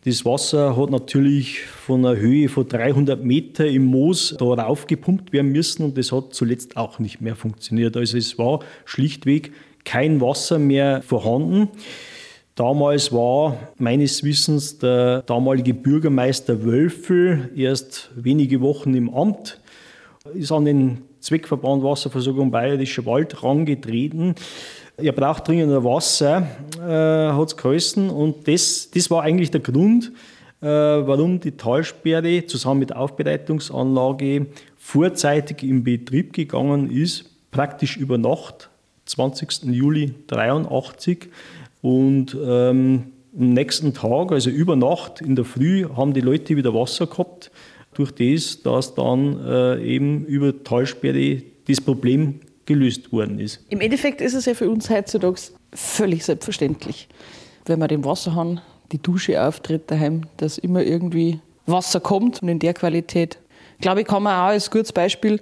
Das 0.05 0.23
Wasser 0.23 0.77
hat 0.77 0.91
natürlich 0.91 1.59
von 1.59 2.05
einer 2.05 2.17
Höhe 2.17 2.47
von 2.47 2.65
300 2.65 3.21
Meter 3.21 3.67
im 3.67 3.83
Moos 3.83 4.33
da 4.39 4.45
raufgepumpt 4.45 5.33
werden 5.33 5.51
müssen 5.51 5.83
und 5.83 5.97
das 5.97 6.13
hat 6.13 6.33
zuletzt 6.33 6.77
auch 6.77 6.99
nicht 6.99 7.19
mehr 7.19 7.35
funktioniert. 7.35 7.97
Also 7.97 8.17
es 8.17 8.37
war 8.37 8.61
schlichtweg 8.85 9.51
kein 9.83 10.21
Wasser 10.21 10.57
mehr 10.57 11.01
vorhanden. 11.01 11.67
Damals 12.55 13.11
war 13.11 13.57
meines 13.77 14.23
Wissens 14.23 14.77
der 14.79 15.21
damalige 15.23 15.73
Bürgermeister 15.73 16.63
Wölfel 16.63 17.49
erst 17.53 18.09
wenige 18.15 18.61
Wochen 18.61 18.93
im 18.93 19.13
Amt, 19.13 19.59
ist 20.33 20.53
an 20.53 20.63
den 20.63 21.01
Zweckverband 21.19 21.83
Wasserversorgung 21.83 22.51
Bayerischer 22.51 23.05
Wald 23.05 23.33
herangetreten 23.33 24.35
ihr 25.01 25.11
braucht 25.11 25.47
dringend 25.47 25.83
Wasser, 25.83 26.47
äh, 26.77 27.33
hat 27.33 27.47
es 27.47 27.57
geheißen. 27.57 28.09
Und 28.09 28.47
das, 28.47 28.89
das 28.93 29.09
war 29.09 29.23
eigentlich 29.23 29.51
der 29.51 29.61
Grund, 29.61 30.11
äh, 30.61 30.67
warum 30.67 31.39
die 31.39 31.51
Talsperre 31.51 32.45
zusammen 32.45 32.81
mit 32.81 32.89
der 32.89 32.99
Aufbereitungsanlage 32.99 34.47
vorzeitig 34.77 35.63
in 35.63 35.83
Betrieb 35.83 36.33
gegangen 36.33 36.89
ist, 36.89 37.25
praktisch 37.51 37.97
über 37.97 38.17
Nacht, 38.17 38.69
20. 39.05 39.63
Juli 39.63 40.13
83. 40.27 41.29
Und 41.81 42.35
ähm, 42.41 43.03
am 43.37 43.53
nächsten 43.53 43.93
Tag, 43.93 44.31
also 44.31 44.49
über 44.49 44.75
Nacht 44.75 45.21
in 45.21 45.35
der 45.35 45.45
Früh, 45.45 45.87
haben 45.95 46.13
die 46.13 46.21
Leute 46.21 46.55
wieder 46.55 46.73
Wasser 46.73 47.07
gehabt, 47.07 47.51
durch 47.93 48.11
das, 48.11 48.61
dass 48.63 48.95
dann 48.95 49.39
äh, 49.45 49.83
eben 49.83 50.25
über 50.25 50.63
Talsperre 50.63 51.41
das 51.67 51.81
Problem 51.81 52.39
gelöst 52.69 53.11
worden 53.11 53.39
ist. 53.39 53.65
Im 53.69 53.81
Endeffekt 53.81 54.21
ist 54.21 54.35
es 54.35 54.45
ja 54.45 54.53
für 54.53 54.69
uns 54.69 54.89
heutzutage 54.89 55.41
völlig 55.73 56.23
selbstverständlich, 56.23 57.09
wenn 57.65 57.79
wir 57.79 57.87
den 57.87 58.05
Wasserhahn, 58.05 58.61
die 58.91 59.01
Dusche 59.01 59.43
auftritt 59.43 59.89
daheim, 59.91 60.21
dass 60.37 60.59
immer 60.59 60.83
irgendwie 60.83 61.39
Wasser 61.65 61.99
kommt 61.99 62.41
und 62.41 62.49
in 62.49 62.59
der 62.59 62.75
Qualität. 62.75 63.39
Glaube 63.81 64.01
ich, 64.01 64.07
kann 64.07 64.23
man 64.23 64.33
auch 64.33 64.51
als 64.51 64.69
gutes 64.69 64.93
Beispiel 64.93 65.41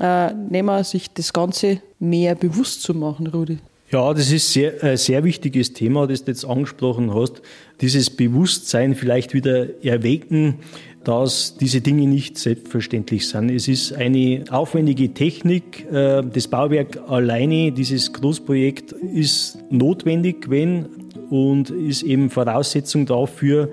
äh, 0.00 0.32
nehmen, 0.34 0.82
sich 0.82 1.08
das 1.12 1.32
Ganze 1.32 1.80
mehr 2.00 2.34
bewusst 2.34 2.82
zu 2.82 2.92
machen, 2.92 3.28
Rudi. 3.28 3.58
Ja, 3.90 4.12
das 4.12 4.30
ist 4.32 4.52
sehr, 4.52 4.82
ein 4.82 4.96
sehr 4.96 5.24
wichtiges 5.24 5.72
Thema, 5.72 6.06
das 6.06 6.24
du 6.24 6.30
jetzt 6.32 6.44
angesprochen 6.44 7.14
hast. 7.14 7.40
Dieses 7.80 8.10
Bewusstsein 8.10 8.94
vielleicht 8.94 9.32
wieder 9.32 9.82
erwecken, 9.82 10.58
dass 11.08 11.56
diese 11.56 11.80
Dinge 11.80 12.06
nicht 12.06 12.36
selbstverständlich 12.36 13.28
sind. 13.28 13.50
Es 13.50 13.66
ist 13.66 13.94
eine 13.94 14.44
aufwendige 14.50 15.14
Technik. 15.14 15.90
Äh, 15.90 16.22
das 16.22 16.48
Bauwerk 16.48 17.00
alleine, 17.08 17.72
dieses 17.72 18.12
Großprojekt, 18.12 18.92
ist 18.92 19.56
notwendig, 19.70 20.50
wenn 20.50 20.84
und 21.30 21.70
ist 21.70 22.02
eben 22.02 22.28
Voraussetzung 22.28 23.06
dafür, 23.06 23.70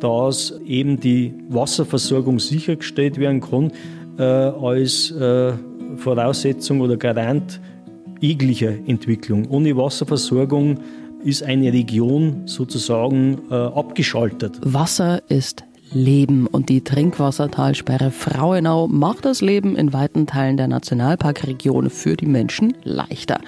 dass 0.00 0.58
eben 0.64 0.98
die 0.98 1.34
Wasserversorgung 1.50 2.38
sichergestellt 2.38 3.18
werden 3.18 3.42
kann 3.42 3.70
äh, 4.18 4.22
als 4.22 5.10
äh, 5.10 5.52
Voraussetzung 5.96 6.80
oder 6.80 6.96
Garant 6.96 7.60
jeglicher 8.18 8.72
Entwicklung. 8.86 9.46
Ohne 9.50 9.76
Wasserversorgung 9.76 10.78
ist 11.22 11.42
eine 11.42 11.70
Region 11.70 12.46
sozusagen 12.46 13.50
abgeschaltet. 13.50 14.58
Wasser 14.62 15.20
ist 15.28 15.67
Leben 15.92 16.46
und 16.46 16.68
die 16.68 16.82
Trinkwassertalsperre 16.82 18.10
Frauenau 18.10 18.88
macht 18.88 19.24
das 19.24 19.40
Leben 19.40 19.76
in 19.76 19.92
weiten 19.92 20.26
Teilen 20.26 20.56
der 20.56 20.68
Nationalparkregion 20.68 21.90
für 21.90 22.16
die 22.16 22.26
Menschen 22.26 22.74
leichter. 22.84 23.40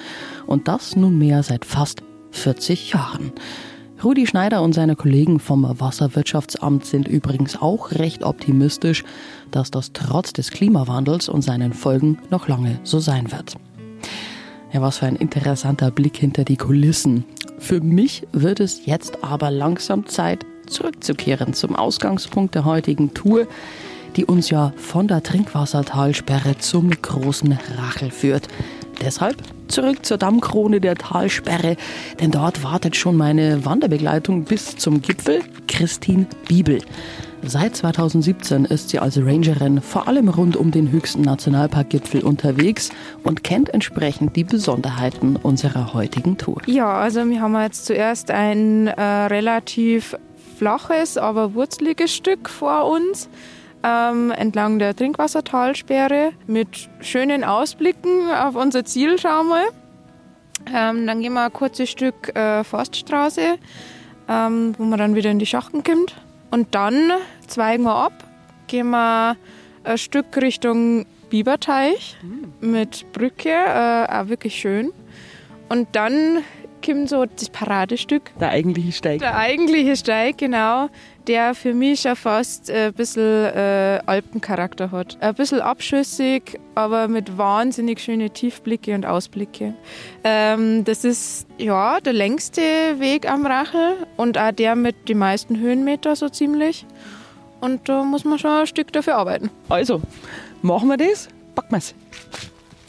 Und 0.46 0.68
das 0.68 0.96
nunmehr 0.96 1.42
seit 1.42 1.64
fast 1.64 2.02
40 2.30 2.92
Jahren. 2.92 3.32
Rudi 4.02 4.26
Schneider 4.26 4.62
und 4.62 4.72
seine 4.72 4.96
Kollegen 4.96 5.40
vom 5.40 5.66
Wasserwirtschaftsamt 5.78 6.86
sind 6.86 7.06
übrigens 7.06 7.60
auch 7.60 7.92
recht 7.92 8.24
optimistisch, 8.24 9.04
dass 9.50 9.70
das 9.70 9.92
trotz 9.92 10.32
des 10.32 10.50
Klimawandels 10.50 11.28
und 11.28 11.42
seinen 11.42 11.74
Folgen 11.74 12.18
noch 12.30 12.48
lange 12.48 12.80
so 12.82 12.98
sein 12.98 13.30
wird. 13.30 13.56
Ja, 14.72 14.80
was 14.80 14.98
für 14.98 15.06
ein 15.06 15.16
interessanter 15.16 15.90
Blick 15.90 16.16
hinter 16.16 16.44
die 16.44 16.56
Kulissen. 16.56 17.24
Für 17.58 17.80
mich 17.82 18.26
wird 18.32 18.60
es 18.60 18.86
jetzt 18.86 19.22
aber 19.22 19.50
langsam 19.50 20.06
Zeit, 20.06 20.46
zurückzukehren 20.70 21.54
zum 21.54 21.76
Ausgangspunkt 21.76 22.54
der 22.54 22.64
heutigen 22.64 23.14
Tour, 23.14 23.46
die 24.16 24.24
uns 24.24 24.50
ja 24.50 24.72
von 24.76 25.08
der 25.08 25.22
Trinkwassertalsperre 25.22 26.58
zum 26.58 26.90
großen 26.90 27.58
Rachel 27.76 28.10
führt. 28.10 28.48
Deshalb 29.00 29.36
zurück 29.68 30.04
zur 30.04 30.18
Dammkrone 30.18 30.80
der 30.80 30.96
Talsperre, 30.96 31.76
denn 32.20 32.30
dort 32.30 32.62
wartet 32.62 32.96
schon 32.96 33.16
meine 33.16 33.64
Wanderbegleitung 33.64 34.44
bis 34.44 34.76
zum 34.76 35.00
Gipfel, 35.00 35.40
Christine 35.68 36.26
Bibel. 36.48 36.80
Seit 37.42 37.74
2017 37.74 38.66
ist 38.66 38.90
sie 38.90 38.98
als 38.98 39.16
Rangerin 39.16 39.80
vor 39.80 40.06
allem 40.08 40.28
rund 40.28 40.56
um 40.56 40.70
den 40.70 40.90
höchsten 40.90 41.22
Nationalparkgipfel 41.22 42.22
unterwegs 42.22 42.90
und 43.22 43.42
kennt 43.42 43.72
entsprechend 43.72 44.36
die 44.36 44.44
Besonderheiten 44.44 45.36
unserer 45.36 45.94
heutigen 45.94 46.36
Tour. 46.36 46.60
Ja, 46.66 47.00
also 47.00 47.26
wir 47.26 47.40
haben 47.40 47.58
jetzt 47.62 47.86
zuerst 47.86 48.30
ein 48.30 48.88
äh, 48.88 49.00
relativ 49.00 50.16
flaches, 50.60 51.16
aber 51.16 51.54
wurzeliges 51.54 52.14
Stück 52.14 52.50
vor 52.50 52.84
uns. 52.84 53.30
Ähm, 53.82 54.30
entlang 54.30 54.78
der 54.78 54.94
Trinkwassertalsperre 54.94 56.32
mit 56.46 56.90
schönen 57.00 57.44
Ausblicken 57.44 58.30
auf 58.30 58.56
unser 58.56 58.84
Ziel, 58.84 59.18
schauen 59.18 59.48
wir. 59.48 59.68
Ähm, 60.70 61.06
dann 61.06 61.22
gehen 61.22 61.32
wir 61.32 61.46
ein 61.46 61.52
kurzes 61.52 61.88
Stück 61.88 62.36
äh, 62.36 62.62
Forststraße, 62.62 63.56
ähm, 64.28 64.74
wo 64.76 64.84
man 64.84 64.98
dann 64.98 65.14
wieder 65.14 65.30
in 65.30 65.38
die 65.38 65.46
Schachten 65.46 65.82
kommt. 65.82 66.14
Und 66.50 66.74
dann 66.74 67.10
zweigen 67.46 67.84
wir 67.84 67.94
ab, 67.94 68.12
gehen 68.66 68.90
wir 68.90 69.38
ein 69.84 69.96
Stück 69.96 70.36
Richtung 70.36 71.06
Biberteich 71.30 72.18
mhm. 72.22 72.70
mit 72.70 73.10
Brücke, 73.14 73.48
äh, 73.48 74.06
auch 74.12 74.28
wirklich 74.28 74.56
schön. 74.56 74.92
Und 75.70 75.88
dann 75.92 76.42
kommt 76.84 77.08
so 77.08 77.24
das 77.24 77.48
Paradestück. 77.50 78.30
Der 78.38 78.50
eigentliche 78.50 78.92
Steig. 78.92 79.20
Der 79.20 79.36
eigentliche 79.36 79.96
Steig, 79.96 80.38
genau. 80.38 80.88
Der 81.26 81.54
für 81.54 81.74
mich 81.74 82.00
schon 82.00 82.16
fast 82.16 82.70
ein 82.70 82.92
bisschen 82.94 83.22
äh, 83.22 84.00
Alpencharakter 84.06 84.90
hat. 84.90 85.16
Ein 85.20 85.34
bisschen 85.34 85.60
abschüssig, 85.60 86.58
aber 86.74 87.08
mit 87.08 87.36
wahnsinnig 87.38 88.00
schönen 88.00 88.32
Tiefblicke 88.32 88.94
und 88.94 89.06
Ausblicke. 89.06 89.74
Ähm, 90.24 90.84
das 90.84 91.04
ist 91.04 91.46
ja 91.58 92.00
der 92.00 92.12
längste 92.12 92.62
Weg 92.98 93.30
am 93.30 93.46
Rachel 93.46 94.06
und 94.16 94.38
auch 94.38 94.52
der 94.52 94.74
mit 94.76 95.08
den 95.08 95.18
meisten 95.18 95.58
Höhenmeter 95.58 96.16
so 96.16 96.28
ziemlich. 96.28 96.86
Und 97.60 97.88
da 97.88 98.02
muss 98.02 98.24
man 98.24 98.38
schon 98.38 98.50
ein 98.50 98.66
Stück 98.66 98.92
dafür 98.92 99.16
arbeiten. 99.16 99.50
Also, 99.68 100.00
machen 100.62 100.88
wir 100.88 100.96
das? 100.96 101.28
Packen 101.54 101.72
wir 101.72 101.78
es. 101.78 101.94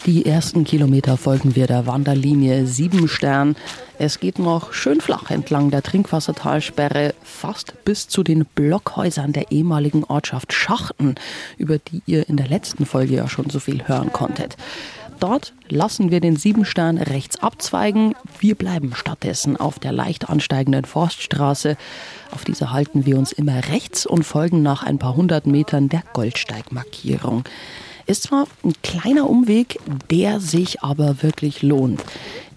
Die 0.08 0.26
ersten 0.26 0.64
Kilometer 0.64 1.16
folgen 1.16 1.56
wir 1.56 1.68
der 1.68 1.86
Wanderlinie 1.86 2.66
Siebenstern. 2.66 3.56
Es 4.00 4.20
geht 4.20 4.40
noch 4.40 4.74
schön 4.74 5.00
flach 5.00 5.30
entlang 5.30 5.70
der 5.70 5.84
Trinkwassertalsperre, 5.84 7.14
fast 7.22 7.86
bis 7.86 8.08
zu 8.08 8.24
den 8.24 8.46
Blockhäusern 8.46 9.32
der 9.32 9.52
ehemaligen 9.52 10.04
Ortschaft 10.04 10.54
Schachten, 10.54 11.14
über 11.60 11.78
die 11.78 12.02
ihr 12.08 12.28
in 12.28 12.38
der 12.38 12.48
letzten 12.48 12.88
Folge 12.88 13.14
ja 13.14 13.30
schon 13.30 13.52
so 13.52 13.60
viel 13.60 13.88
hören 13.88 14.12
konntet. 14.12 14.58
Dort 15.20 15.54
lassen 15.70 16.10
wir 16.10 16.20
den 16.20 16.36
Siebenstern 16.36 16.98
rechts 16.98 17.44
abzweigen. 17.44 18.16
Wir 18.40 18.56
bleiben 18.56 18.94
stattdessen 18.96 19.56
auf 19.56 19.78
der 19.78 19.92
leicht 19.92 20.32
ansteigenden 20.32 20.86
Forststraße. 20.86 21.78
Auf 22.32 22.44
dieser 22.44 22.72
halten 22.72 23.06
wir 23.06 23.20
uns 23.20 23.34
immer 23.34 23.68
rechts 23.68 24.08
und 24.08 24.24
folgen 24.24 24.64
nach 24.64 24.82
ein 24.82 24.98
paar 24.98 25.16
hundert 25.16 25.46
Metern 25.46 25.90
der 25.90 26.02
Goldsteigmarkierung. 26.14 27.44
Ist 28.06 28.24
zwar 28.24 28.48
ein 28.64 28.74
kleiner 28.84 29.30
Umweg, 29.30 29.80
der 30.10 30.40
sich 30.40 30.82
aber 30.82 31.22
wirklich 31.22 31.62
lohnt. 31.62 32.04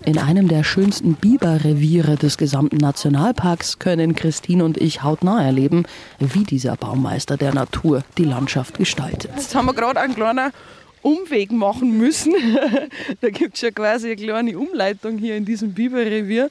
In 0.04 0.18
einem 0.18 0.48
der 0.48 0.64
schönsten 0.64 1.14
Biberreviere 1.14 2.16
des 2.16 2.36
gesamten 2.36 2.76
Nationalparks 2.76 3.78
können 3.78 4.14
Christine 4.14 4.64
und 4.64 4.76
ich 4.76 5.02
hautnah 5.02 5.42
erleben, 5.42 5.84
wie 6.18 6.44
dieser 6.44 6.76
Baumeister 6.76 7.38
der 7.38 7.54
Natur 7.54 8.04
die 8.18 8.24
Landschaft 8.24 8.76
gestaltet. 8.76 9.30
Jetzt 9.34 9.54
haben 9.54 9.64
wir 9.64 9.72
gerade 9.72 10.00
einen 10.00 10.14
kleinen 10.14 10.52
Umweg 11.00 11.52
machen 11.52 11.96
müssen. 11.96 12.34
da 13.22 13.30
gibt 13.30 13.54
es 13.54 13.62
ja 13.62 13.70
quasi 13.70 14.08
eine 14.08 14.16
kleine 14.16 14.58
Umleitung 14.58 15.16
hier 15.16 15.36
in 15.36 15.46
diesem 15.46 15.72
Biberrevier, 15.72 16.50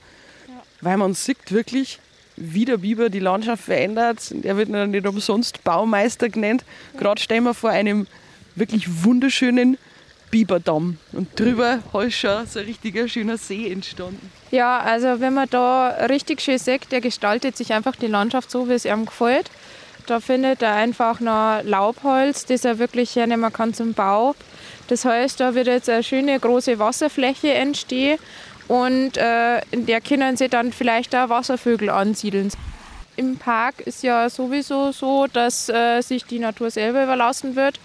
weil 0.81 0.97
man 0.97 1.13
sieht 1.13 1.51
wirklich, 1.51 1.99
wie 2.35 2.65
der 2.65 2.77
Biber 2.77 3.09
die 3.09 3.19
Landschaft 3.19 3.65
verändert. 3.65 4.33
Er 4.41 4.57
wird 4.57 4.69
nicht 4.69 5.05
umsonst 5.05 5.63
Baumeister 5.63 6.29
genannt. 6.29 6.63
Gerade 6.97 7.21
stehen 7.21 7.43
wir 7.43 7.53
vor 7.53 7.69
einem 7.69 8.07
wirklich 8.55 9.03
wunderschönen 9.03 9.77
Biberdamm. 10.33 10.97
Und 11.11 11.39
drüber 11.39 11.79
ist 12.05 12.15
schon 12.15 12.47
so 12.47 12.59
ein 12.59 12.65
richtiger 12.65 13.07
schöner 13.07 13.37
See 13.37 13.71
entstanden. 13.71 14.31
Ja, 14.49 14.79
also 14.79 15.19
wenn 15.19 15.35
man 15.35 15.47
da 15.49 15.89
richtig 16.09 16.41
schön 16.41 16.57
sieht, 16.57 16.91
der 16.91 17.01
gestaltet 17.01 17.55
sich 17.55 17.71
einfach 17.71 17.95
die 17.95 18.07
Landschaft 18.07 18.49
so, 18.49 18.67
wie 18.67 18.73
es 18.73 18.85
ihm 18.85 19.05
gefällt. 19.05 19.51
Da 20.07 20.19
findet 20.19 20.63
er 20.63 20.73
einfach 20.73 21.19
noch 21.19 21.61
Laubholz, 21.63 22.45
das 22.45 22.65
er 22.65 22.79
wirklich 22.79 23.15
hernehmen 23.15 23.53
kann 23.53 23.75
zum 23.75 23.93
Bau. 23.93 24.35
Das 24.87 25.05
heißt, 25.05 25.39
da 25.39 25.53
wird 25.53 25.67
jetzt 25.67 25.87
eine 25.87 26.01
schöne 26.01 26.39
große 26.39 26.79
Wasserfläche 26.79 27.53
entstehen 27.53 28.17
und 28.67 29.17
äh, 29.17 29.59
in 29.69 29.85
der 29.85 30.01
können 30.01 30.35
sie 30.35 30.49
dann 30.49 30.73
vielleicht 30.73 31.15
auch 31.15 31.29
Wasservögel 31.29 31.89
ansiedeln. 31.89 32.49
Im 33.15 33.37
Park 33.37 33.81
ist 33.81 34.01
ja 34.01 34.29
sowieso 34.29 34.91
so, 34.91 35.27
dass 35.31 35.69
äh, 35.69 36.01
sich 36.01 36.25
die 36.25 36.39
Natur 36.39 36.71
selber 36.71 37.03
überlassen 37.03 37.55
wird 37.55 37.79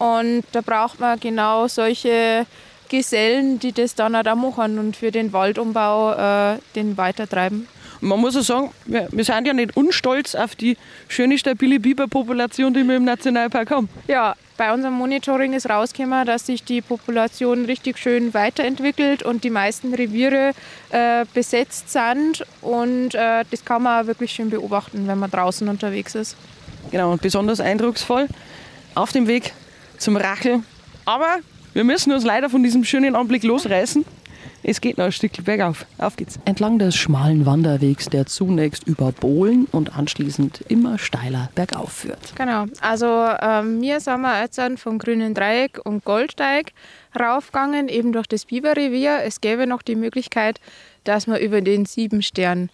und 0.00 0.44
da 0.52 0.62
braucht 0.62 0.98
man 0.98 1.20
genau 1.20 1.68
solche 1.68 2.46
Gesellen, 2.88 3.58
die 3.58 3.72
das 3.72 3.94
dann 3.94 4.16
auch 4.16 4.22
da 4.22 4.34
machen 4.34 4.78
und 4.78 4.96
für 4.96 5.10
den 5.10 5.32
Waldumbau 5.34 6.14
äh, 6.54 6.58
den 6.74 6.96
weitertreiben. 6.96 7.68
Man 8.00 8.18
muss 8.18 8.34
ja 8.34 8.40
sagen, 8.40 8.70
wir, 8.86 9.08
wir, 9.12 9.24
sind 9.24 9.46
ja 9.46 9.52
nicht 9.52 9.76
unstolz 9.76 10.34
auf 10.34 10.56
die 10.56 10.78
schöne, 11.08 11.36
stabile 11.36 11.78
Biberpopulation, 11.78 12.72
die 12.72 12.82
wir 12.82 12.96
im 12.96 13.04
Nationalpark 13.04 13.70
haben. 13.70 13.90
Ja, 14.08 14.34
bei 14.56 14.72
unserem 14.72 14.94
Monitoring 14.94 15.52
ist 15.52 15.68
rausgekommen, 15.68 16.24
dass 16.24 16.46
sich 16.46 16.64
die 16.64 16.80
Population 16.80 17.66
richtig 17.66 17.98
schön 17.98 18.32
weiterentwickelt 18.32 19.22
und 19.22 19.44
die 19.44 19.50
meisten 19.50 19.92
Reviere 19.92 20.52
äh, 20.88 21.26
besetzt 21.34 21.92
sind. 21.92 22.46
Und 22.62 23.14
äh, 23.14 23.44
das 23.50 23.66
kann 23.66 23.82
man 23.82 24.02
auch 24.02 24.06
wirklich 24.06 24.32
schön 24.32 24.48
beobachten, 24.48 25.06
wenn 25.06 25.18
man 25.18 25.30
draußen 25.30 25.68
unterwegs 25.68 26.14
ist. 26.14 26.36
Genau, 26.90 27.12
und 27.12 27.20
besonders 27.20 27.60
eindrucksvoll 27.60 28.28
auf 28.94 29.12
dem 29.12 29.26
Weg 29.26 29.52
zum 30.00 30.16
Rachel. 30.16 30.62
Aber 31.04 31.38
wir 31.72 31.84
müssen 31.84 32.12
uns 32.12 32.24
leider 32.24 32.50
von 32.50 32.62
diesem 32.62 32.84
schönen 32.84 33.14
Anblick 33.14 33.44
losreißen. 33.44 34.04
Es 34.62 34.80
geht 34.80 34.98
noch 34.98 35.06
ein 35.06 35.12
Stück 35.12 35.42
bergauf. 35.44 35.86
Auf 35.96 36.16
geht's. 36.16 36.38
Entlang 36.44 36.78
des 36.78 36.94
schmalen 36.94 37.46
Wanderwegs, 37.46 38.06
der 38.06 38.26
zunächst 38.26 38.86
über 38.86 39.10
Bohlen 39.10 39.66
und 39.72 39.96
anschließend 39.96 40.62
immer 40.68 40.98
steiler 40.98 41.50
bergauf 41.54 41.92
führt. 41.92 42.36
Genau. 42.36 42.66
Also 42.80 43.06
ähm, 43.40 43.80
wir 43.80 44.00
sind 44.00 44.20
wir 44.20 44.42
jetzt 44.42 44.60
vom 44.76 44.98
Grünen 44.98 45.34
Dreieck 45.34 45.80
und 45.84 46.04
Goldsteig 46.04 46.72
raufgegangen, 47.18 47.88
eben 47.88 48.12
durch 48.12 48.26
das 48.26 48.44
Biberrevier. 48.44 49.20
Es 49.24 49.40
gäbe 49.40 49.66
noch 49.66 49.80
die 49.80 49.96
Möglichkeit, 49.96 50.60
dass 51.04 51.26
man 51.26 51.40
über 51.40 51.62
den 51.62 51.86
Siebenstern 51.86 52.68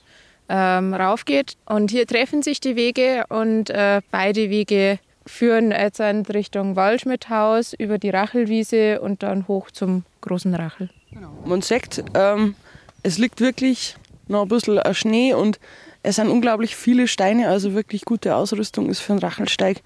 ähm, 0.49 0.92
raufgeht. 0.92 1.56
Und 1.66 1.92
hier 1.92 2.06
treffen 2.06 2.42
sich 2.42 2.61
die 2.61 2.75
Wege 2.75 3.25
und 3.28 3.71
äh, 3.71 4.00
beide 4.11 4.50
Wege 4.50 4.99
führen 5.26 5.73
jetzt 5.73 6.00
Richtung 6.00 6.76
Waldschmidthaus 6.76 7.73
über 7.75 7.99
die 7.99 8.11
Rachelwiese 8.11 9.00
und 9.00 9.23
dann 9.23 9.49
hoch 9.49 9.71
zum 9.71 10.04
großen 10.21 10.54
Rachel. 10.54 10.88
Genau. 11.11 11.33
Man 11.45 11.62
sagt, 11.62 12.02
ähm, 12.14 12.54
es 13.02 13.18
liegt 13.18 13.40
wirklich 13.40 13.97
noch 14.28 14.42
ein 14.42 14.49
bisschen 14.49 14.80
Schnee 14.95 15.35
und 15.35 15.59
es 16.02 16.16
sind 16.16 16.28
unglaublich 16.28 16.76
viele 16.76 17.09
Steine, 17.09 17.49
also 17.49 17.75
wirklich 17.75 18.04
gute 18.04 18.37
Ausrüstung 18.37 18.88
ist 18.88 19.00
für 19.00 19.12
einen 19.12 19.21
Rachelsteig 19.21 19.83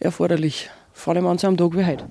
erforderlich. 0.00 0.70
Vor 0.92 1.14
allem 1.14 1.26
an 1.26 1.38
so 1.38 1.46
einem 1.46 1.56
Tag 1.56 1.76
wie 1.76 1.86
heute. 1.86 2.04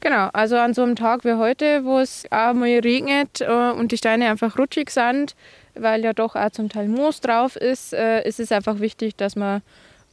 Genau, 0.00 0.28
also 0.32 0.56
an 0.56 0.74
so 0.74 0.82
einem 0.82 0.96
Tag 0.96 1.24
wie 1.24 1.34
heute, 1.34 1.84
wo 1.84 1.98
es 1.98 2.24
auch 2.30 2.54
mal 2.54 2.78
regnet 2.80 3.40
äh, 3.40 3.70
und 3.70 3.92
die 3.92 3.96
Steine 3.96 4.28
einfach 4.28 4.58
rutschig 4.58 4.90
sind, 4.90 5.36
weil 5.74 6.02
ja 6.02 6.12
doch 6.12 6.34
auch 6.34 6.50
zum 6.50 6.68
Teil 6.68 6.88
Moos 6.88 7.20
drauf 7.20 7.56
ist, 7.56 7.92
äh, 7.92 8.26
ist 8.26 8.40
es 8.40 8.50
einfach 8.50 8.80
wichtig, 8.80 9.16
dass 9.16 9.36
man 9.36 9.62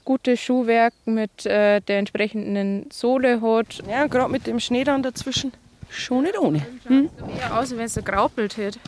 gutes 0.05 0.39
Schuhwerk 0.39 0.93
mit 1.05 1.45
äh, 1.45 1.81
der 1.81 1.99
entsprechenden 1.99 2.85
Sohle 2.91 3.41
hat. 3.41 3.83
Ja, 3.89 4.07
gerade 4.07 4.31
mit 4.31 4.47
dem 4.47 4.59
Schnee 4.59 4.83
dann 4.83 5.03
dazwischen. 5.03 5.51
Schon 5.89 6.23
nicht 6.23 6.38
ohne. 6.38 6.62
Hm? 6.88 7.09
So 7.19 7.25
eher 7.25 7.59
aus, 7.59 7.71
wenn 7.71 7.85
es 7.85 7.93
so 7.93 8.01
graupelt 8.01 8.57
hätte. 8.57 8.79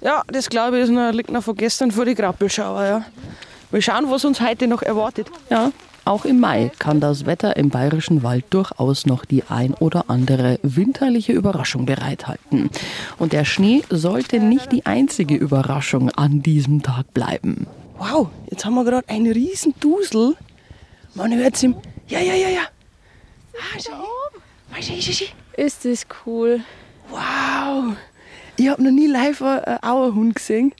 Ja, 0.00 0.22
das 0.28 0.48
glaube 0.48 0.78
ich 0.78 0.84
ist 0.84 0.90
noch, 0.90 1.12
liegt 1.12 1.30
noch 1.30 1.42
von 1.42 1.56
gestern 1.56 1.90
vor 1.90 2.04
die 2.04 2.14
Grappelschauer. 2.14 2.84
Ja. 2.84 3.04
Wir 3.70 3.82
schauen, 3.82 4.08
was 4.10 4.24
uns 4.24 4.40
heute 4.40 4.66
noch 4.66 4.82
erwartet. 4.82 5.28
Ja, 5.50 5.72
auch 6.06 6.24
im 6.24 6.38
Mai 6.38 6.70
kann 6.78 7.00
das 7.00 7.26
Wetter 7.26 7.56
im 7.56 7.68
bayerischen 7.68 8.22
Wald 8.22 8.44
durchaus 8.50 9.06
noch 9.06 9.24
die 9.24 9.42
ein 9.48 9.74
oder 9.74 10.04
andere 10.08 10.60
winterliche 10.62 11.32
Überraschung 11.32 11.84
bereithalten. 11.84 12.70
Und 13.18 13.32
der 13.32 13.44
Schnee 13.44 13.82
sollte 13.90 14.38
nicht 14.38 14.70
die 14.70 14.86
einzige 14.86 15.34
Überraschung 15.34 16.10
an 16.10 16.42
diesem 16.42 16.82
Tag 16.82 17.12
bleiben 17.12 17.66
wow, 17.98 18.28
jetzt 18.50 18.64
haben 18.64 18.74
wir 18.74 18.84
gerade 18.84 19.08
einen 19.08 19.32
riesen 19.32 19.74
Dusel. 19.80 20.36
Man 21.14 21.34
hört 21.34 21.62
ihm, 21.62 21.76
ja, 22.08 22.20
ja, 22.20 22.34
ja, 22.34 22.48
ja. 22.48 22.62
Ah, 23.54 23.78
schau 23.82 23.92
oben. 23.92 24.42
Ist 25.56 25.84
das 25.84 26.06
cool. 26.26 26.60
Wow. 27.08 27.96
Ich 28.56 28.68
habe 28.68 28.82
noch 28.82 28.90
nie 28.90 29.06
live 29.06 29.42
einen 29.42 29.82
Auerhund 29.82 30.34
gesehen. 30.34 30.74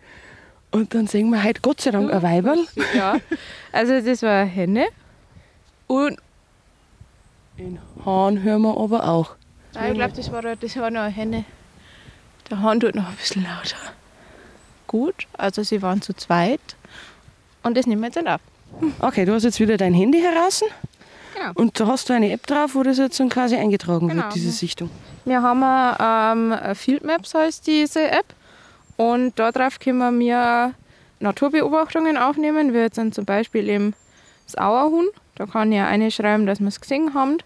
Und 0.70 0.94
dann 0.94 1.06
sehen 1.06 1.30
wir 1.30 1.42
heute 1.42 1.60
Gott 1.62 1.80
sei 1.80 1.90
Dank 1.90 2.12
ein 2.12 2.22
Weiberl. 2.22 2.66
Ja, 2.94 3.16
also 3.72 4.00
das 4.00 4.22
war 4.22 4.42
eine 4.42 4.50
Henne. 4.50 4.86
Und 5.86 6.18
den 7.58 7.78
Hahn 8.04 8.42
hören 8.42 8.62
wir 8.62 8.76
aber 8.76 9.08
auch. 9.08 9.36
Nein, 9.72 9.92
ich 9.92 9.98
glaube, 9.98 10.14
das 10.14 10.32
war, 10.32 10.42
das 10.42 10.76
war 10.76 10.90
noch 10.90 11.00
eine 11.00 11.10
Henne. 11.14 11.44
Der 12.50 12.60
Hahn 12.60 12.80
tut 12.80 12.94
noch 12.94 13.08
ein 13.08 13.16
bisschen 13.16 13.44
lauter. 13.44 13.76
Gut, 14.86 15.26
also 15.36 15.62
sie 15.62 15.82
waren 15.82 16.02
zu 16.02 16.14
zweit. 16.14 16.60
Und 17.62 17.76
das 17.76 17.86
nehmen 17.86 18.02
wir 18.02 18.08
jetzt 18.08 18.16
nicht 18.16 18.28
ab. 18.28 18.40
Okay, 19.00 19.24
du 19.24 19.34
hast 19.34 19.44
jetzt 19.44 19.60
wieder 19.60 19.76
dein 19.76 19.94
Handy 19.94 20.20
heraus. 20.20 20.62
Genau. 21.34 21.52
Und 21.54 21.78
da 21.78 21.86
hast 21.86 22.08
du 22.08 22.12
eine 22.12 22.30
App 22.32 22.46
drauf, 22.46 22.74
wo 22.74 22.82
das 22.82 22.98
jetzt 22.98 23.18
dann 23.20 23.28
quasi 23.28 23.56
eingetragen 23.56 24.08
genau. 24.08 24.24
wird, 24.24 24.34
diese 24.34 24.50
Sichtung. 24.50 24.90
Wir 25.24 25.42
haben 25.42 26.52
ähm, 26.52 26.74
Field 26.74 27.04
Maps 27.04 27.34
heißt 27.34 27.66
diese 27.66 28.10
App. 28.10 28.26
Und 28.96 29.38
darauf 29.38 29.78
können 29.78 30.18
wir 30.20 30.72
Naturbeobachtungen 31.20 32.16
aufnehmen. 32.16 32.72
Wir 32.72 32.82
jetzt 32.82 32.98
dann 32.98 33.12
zum 33.12 33.24
Beispiel 33.24 33.68
eben 33.68 33.94
das 34.46 34.56
Auerhuhn. 34.56 35.08
Da 35.34 35.46
kann 35.46 35.72
ich 35.72 35.80
eine 35.80 36.10
schreiben, 36.10 36.46
dass 36.46 36.60
wir 36.60 36.68
es 36.68 36.80
gesehen 36.80 37.12
haben. 37.14 37.38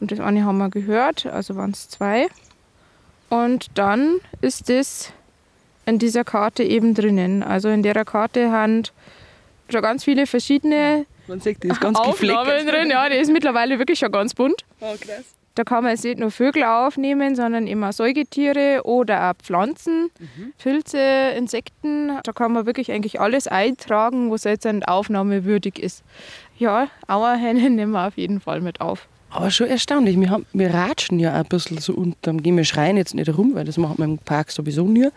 Und 0.00 0.12
das 0.12 0.20
eine 0.20 0.44
haben 0.44 0.58
wir 0.58 0.70
gehört, 0.70 1.26
also 1.26 1.56
waren 1.56 1.70
es 1.70 1.88
zwei. 1.88 2.28
Und 3.28 3.66
dann 3.74 4.16
ist 4.40 4.68
das 4.68 5.12
in 5.90 5.98
dieser 5.98 6.24
Karte 6.24 6.62
eben 6.62 6.94
drinnen. 6.94 7.42
Also 7.42 7.68
in 7.68 7.82
der 7.82 8.04
Karte 8.04 8.50
haben 8.50 8.84
schon 9.68 9.82
ganz 9.82 10.04
viele 10.04 10.26
verschiedene 10.26 11.04
Man 11.26 11.40
sieht, 11.40 11.62
die 11.62 11.68
ist 11.68 11.80
ganz 11.80 11.98
Aufnahmen 11.98 12.66
drin. 12.66 12.90
Ja, 12.90 13.08
die 13.08 13.16
ist 13.16 13.30
mittlerweile 13.30 13.78
wirklich 13.78 13.98
schon 13.98 14.10
ganz 14.10 14.34
bunt. 14.34 14.64
Oh, 14.80 14.94
krass. 14.98 15.34
Da 15.56 15.64
kann 15.64 15.82
man 15.82 15.92
jetzt 15.92 16.04
nicht 16.04 16.18
nur 16.18 16.30
Vögel 16.30 16.62
aufnehmen, 16.62 17.34
sondern 17.34 17.66
immer 17.66 17.92
Säugetiere 17.92 18.82
oder 18.84 19.30
auch 19.30 19.34
Pflanzen, 19.42 20.10
mhm. 20.18 20.52
Pilze, 20.58 21.32
Insekten. 21.36 22.12
Da 22.22 22.32
kann 22.32 22.52
man 22.52 22.66
wirklich 22.66 22.92
eigentlich 22.92 23.20
alles 23.20 23.48
eintragen, 23.48 24.30
was 24.30 24.44
jetzt 24.44 24.64
eine 24.64 24.86
Aufnahme 24.86 25.44
würdig 25.44 25.78
ist. 25.78 26.04
Ja, 26.56 26.88
Auerhennen 27.08 27.74
nehmen 27.76 27.92
wir 27.92 28.06
auf 28.06 28.16
jeden 28.16 28.40
Fall 28.40 28.60
mit 28.60 28.80
auf. 28.80 29.08
Aber 29.30 29.50
schon 29.50 29.68
erstaunlich. 29.68 30.18
Wir, 30.18 30.30
haben, 30.30 30.46
wir 30.52 30.72
ratschen 30.72 31.18
ja 31.18 31.32
ein 31.32 31.44
bisschen 31.46 31.78
so 31.78 31.94
unterm 31.94 32.42
Gehen. 32.42 32.56
Wir 32.56 32.64
schreien 32.64 32.96
jetzt 32.96 33.14
nicht 33.14 33.36
rum, 33.36 33.54
weil 33.54 33.64
das 33.64 33.76
machen 33.76 33.98
wir 33.98 34.04
im 34.04 34.18
Park 34.18 34.50
sowieso 34.50 34.84
nie. 34.84 35.08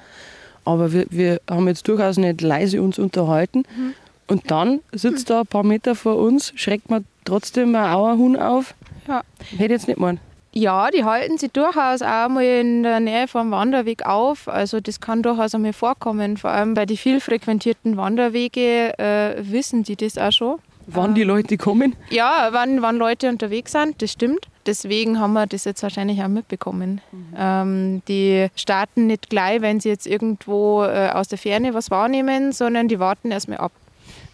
Aber 0.65 0.93
wir, 0.93 1.05
wir 1.09 1.41
haben 1.49 1.67
jetzt 1.67 1.87
durchaus 1.87 2.17
nicht 2.17 2.41
leise 2.41 2.81
uns 2.81 2.99
unterhalten. 2.99 3.63
Mhm. 3.75 3.93
Und 4.27 4.51
dann 4.51 4.79
sitzt 4.93 5.29
da 5.29 5.41
ein 5.41 5.47
paar 5.47 5.63
Meter 5.63 5.95
vor 5.95 6.17
uns, 6.17 6.53
schreckt 6.55 6.89
man 6.89 7.05
trotzdem 7.25 7.75
ein 7.75 7.91
Auerhuhn 7.91 8.37
auf. 8.37 8.73
Ja. 9.07 9.21
Hätte 9.57 9.73
jetzt 9.73 9.87
nicht 9.87 9.99
meinen. 9.99 10.19
Ja, 10.55 10.91
die 10.91 11.03
halten 11.03 11.39
sich 11.39 11.51
durchaus 11.51 12.03
auch 12.03 12.29
mal 12.29 12.43
in 12.43 12.83
der 12.83 12.99
Nähe 12.99 13.27
vom 13.27 13.49
Wanderweg 13.49 14.05
auf. 14.05 14.47
Also 14.47 14.79
das 14.79 15.01
kann 15.01 15.23
durchaus 15.23 15.55
einmal 15.55 15.73
vorkommen. 15.73 16.37
Vor 16.37 16.51
allem 16.51 16.75
bei 16.75 16.85
den 16.85 16.95
viel 16.95 17.19
frequentierten 17.19 17.97
Wanderwege 17.97 18.97
äh, 18.99 19.35
wissen 19.39 19.81
die 19.81 19.95
das 19.95 20.17
auch 20.17 20.31
schon. 20.31 20.59
Wann 20.85 21.15
die 21.15 21.23
Leute 21.23 21.57
kommen? 21.57 21.95
Ja, 22.11 22.49
wann, 22.51 22.81
wann 22.83 22.97
Leute 22.97 23.29
unterwegs 23.29 23.71
sind, 23.71 24.01
das 24.01 24.11
stimmt. 24.11 24.47
Deswegen 24.65 25.19
haben 25.19 25.33
wir 25.33 25.47
das 25.47 25.65
jetzt 25.65 25.83
wahrscheinlich 25.83 26.21
auch 26.23 26.27
mitbekommen. 26.27 27.01
Mhm. 27.11 27.33
Ähm, 27.37 28.01
die 28.07 28.47
starten 28.55 29.07
nicht 29.07 29.29
gleich, 29.29 29.61
wenn 29.61 29.79
sie 29.79 29.89
jetzt 29.89 30.07
irgendwo 30.07 30.83
äh, 30.83 31.09
aus 31.13 31.27
der 31.27 31.37
Ferne 31.37 31.73
was 31.73 31.91
wahrnehmen, 31.91 32.51
sondern 32.51 32.87
die 32.87 32.99
warten 32.99 33.31
erstmal 33.31 33.59
ab. 33.59 33.71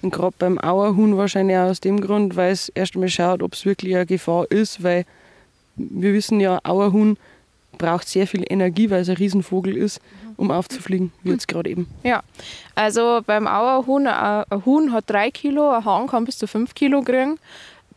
Und 0.02 0.12
gerade 0.12 0.36
beim 0.40 0.58
Auerhuhn 0.58 1.18
wahrscheinlich 1.18 1.58
auch 1.58 1.70
aus 1.70 1.80
dem 1.82 2.00
Grund, 2.00 2.36
weil 2.36 2.52
es 2.52 2.70
erst 2.70 2.96
einmal 2.96 3.10
schaut, 3.10 3.44
ob 3.44 3.54
es 3.54 3.66
wirklich 3.66 3.96
eine 3.96 4.06
Gefahr 4.06 4.50
ist, 4.50 4.82
weil 4.84 5.06
wir 5.76 6.14
wissen 6.14 6.40
ja, 6.40 6.60
Auerhuhn 6.64 7.18
braucht 7.78 8.08
sehr 8.08 8.28
viel 8.28 8.44
Energie, 8.48 8.90
weil 8.90 9.02
es 9.02 9.10
ein 9.10 9.18
Riesenvogel 9.18 9.76
ist, 9.76 10.02
um 10.38 10.52
aufzufliegen, 10.52 11.12
wie 11.24 11.32
jetzt 11.32 11.48
gerade 11.48 11.70
eben. 11.70 11.88
Ja, 12.04 12.22
also 12.76 13.22
beim 13.26 13.48
Auerhuhn, 13.48 14.08
ein 14.08 14.66
Huhn 14.66 14.92
hat 14.92 15.10
drei 15.10 15.32
Kilo, 15.32 15.70
ein 15.72 15.86
Hahn 15.86 16.08
kann 16.08 16.26
bis 16.26 16.38
zu 16.38 16.48
fünf 16.48 16.76
Kilo 16.76 17.02
kriegen. 17.02 17.40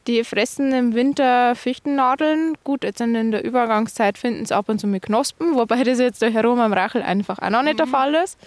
Die 0.07 0.25
fressen 0.25 0.73
im 0.73 0.95
Winter 0.95 1.55
Fichtennadeln. 1.55 2.57
Gut, 2.65 2.83
jetzt 2.83 3.01
in 3.01 3.31
der 3.31 3.45
Übergangszeit 3.45 4.19
finden 4.19 4.45
sie 4.45 4.55
ab 4.55 4.69
und 4.69 4.81
zu 4.81 4.87
mit 4.87 5.03
Knospen, 5.03 5.55
wobei 5.55 5.85
das 5.85 6.01
jetzt 6.01 6.23
da 6.23 6.27
herum 6.27 6.59
am 6.59 6.73
Rachel 6.73 7.03
einfach 7.03 7.39
auch 7.39 7.51
noch 7.51 7.63
nicht 7.63 7.75
mhm. 7.75 7.79
der 7.79 7.87
Fall 7.87 8.15
ist. 8.15 8.39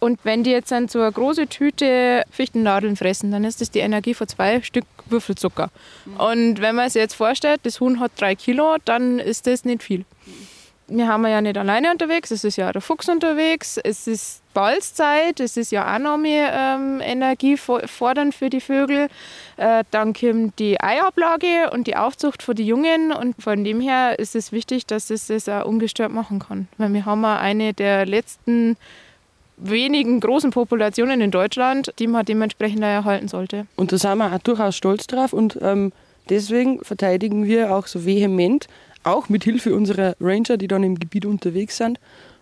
Und 0.00 0.20
wenn 0.24 0.44
die 0.44 0.50
jetzt 0.50 0.70
dann 0.70 0.88
so 0.88 1.00
eine 1.00 1.10
große 1.10 1.48
Tüte 1.48 2.24
Fichtennadeln 2.30 2.96
fressen, 2.96 3.32
dann 3.32 3.44
ist 3.44 3.60
das 3.60 3.70
die 3.70 3.80
Energie 3.80 4.14
von 4.14 4.28
zwei 4.28 4.62
Stück 4.62 4.84
Würfelzucker. 5.06 5.70
Mhm. 6.04 6.16
Und 6.20 6.60
wenn 6.60 6.74
man 6.74 6.88
sich 6.90 7.00
jetzt 7.00 7.14
vorstellt, 7.14 7.60
das 7.64 7.80
Huhn 7.80 7.98
hat 8.00 8.12
drei 8.16 8.34
Kilo, 8.34 8.76
dann 8.84 9.18
ist 9.18 9.46
das 9.46 9.64
nicht 9.64 9.82
viel. 9.82 10.04
Wir 10.90 11.06
haben 11.06 11.26
ja 11.26 11.40
nicht 11.42 11.58
alleine 11.58 11.90
unterwegs, 11.90 12.30
es 12.30 12.44
ist 12.44 12.56
ja 12.56 12.72
der 12.72 12.80
Fuchs 12.80 13.08
unterwegs, 13.08 13.78
es 13.82 14.06
ist 14.06 14.42
Balzzeit, 14.54 15.38
es 15.38 15.58
ist 15.58 15.70
ja 15.70 15.94
auch 15.94 15.98
noch 15.98 16.16
mehr 16.16 16.52
ähm, 16.52 17.00
Energie 17.02 17.56
fordernd 17.58 18.34
für 18.34 18.48
die 18.48 18.60
Vögel. 18.60 19.08
Äh, 19.58 19.84
dann 19.90 20.14
kommt 20.14 20.58
die 20.58 20.80
Eiablage 20.80 21.70
und 21.72 21.86
die 21.86 21.94
Aufzucht 21.94 22.42
für 22.42 22.54
die 22.54 22.66
Jungen 22.66 23.12
und 23.12 23.40
von 23.40 23.64
dem 23.64 23.80
her 23.80 24.18
ist 24.18 24.34
es 24.34 24.50
wichtig, 24.50 24.86
dass 24.86 25.10
es 25.10 25.26
das 25.26 25.48
auch 25.48 25.66
ungestört 25.66 26.10
machen 26.10 26.38
kann. 26.38 26.68
Weil 26.78 26.92
wir 26.94 27.04
haben 27.04 27.24
eine 27.24 27.74
der 27.74 28.06
letzten 28.06 28.76
wenigen 29.58 30.20
großen 30.20 30.50
Populationen 30.50 31.20
in 31.20 31.30
Deutschland, 31.30 31.92
die 31.98 32.06
man 32.06 32.24
dementsprechend 32.24 32.82
erhalten 32.82 33.28
sollte. 33.28 33.66
Und 33.76 33.92
da 33.92 33.98
sind 33.98 34.18
wir 34.18 34.34
auch 34.34 34.38
durchaus 34.38 34.76
stolz 34.76 35.06
drauf 35.06 35.32
und 35.32 35.58
ähm, 35.60 35.92
deswegen 36.30 36.82
verteidigen 36.84 37.44
wir 37.44 37.74
auch 37.74 37.86
so 37.86 38.04
vehement, 38.04 38.68
auch 39.08 39.28
mit 39.28 39.44
Hilfe 39.44 39.74
unserer 39.74 40.14
Ranger, 40.20 40.56
die 40.56 40.68
dann 40.68 40.82
im 40.82 40.98
Gebiet 40.98 41.24
unterwegs 41.24 41.76
sind, 41.76 41.98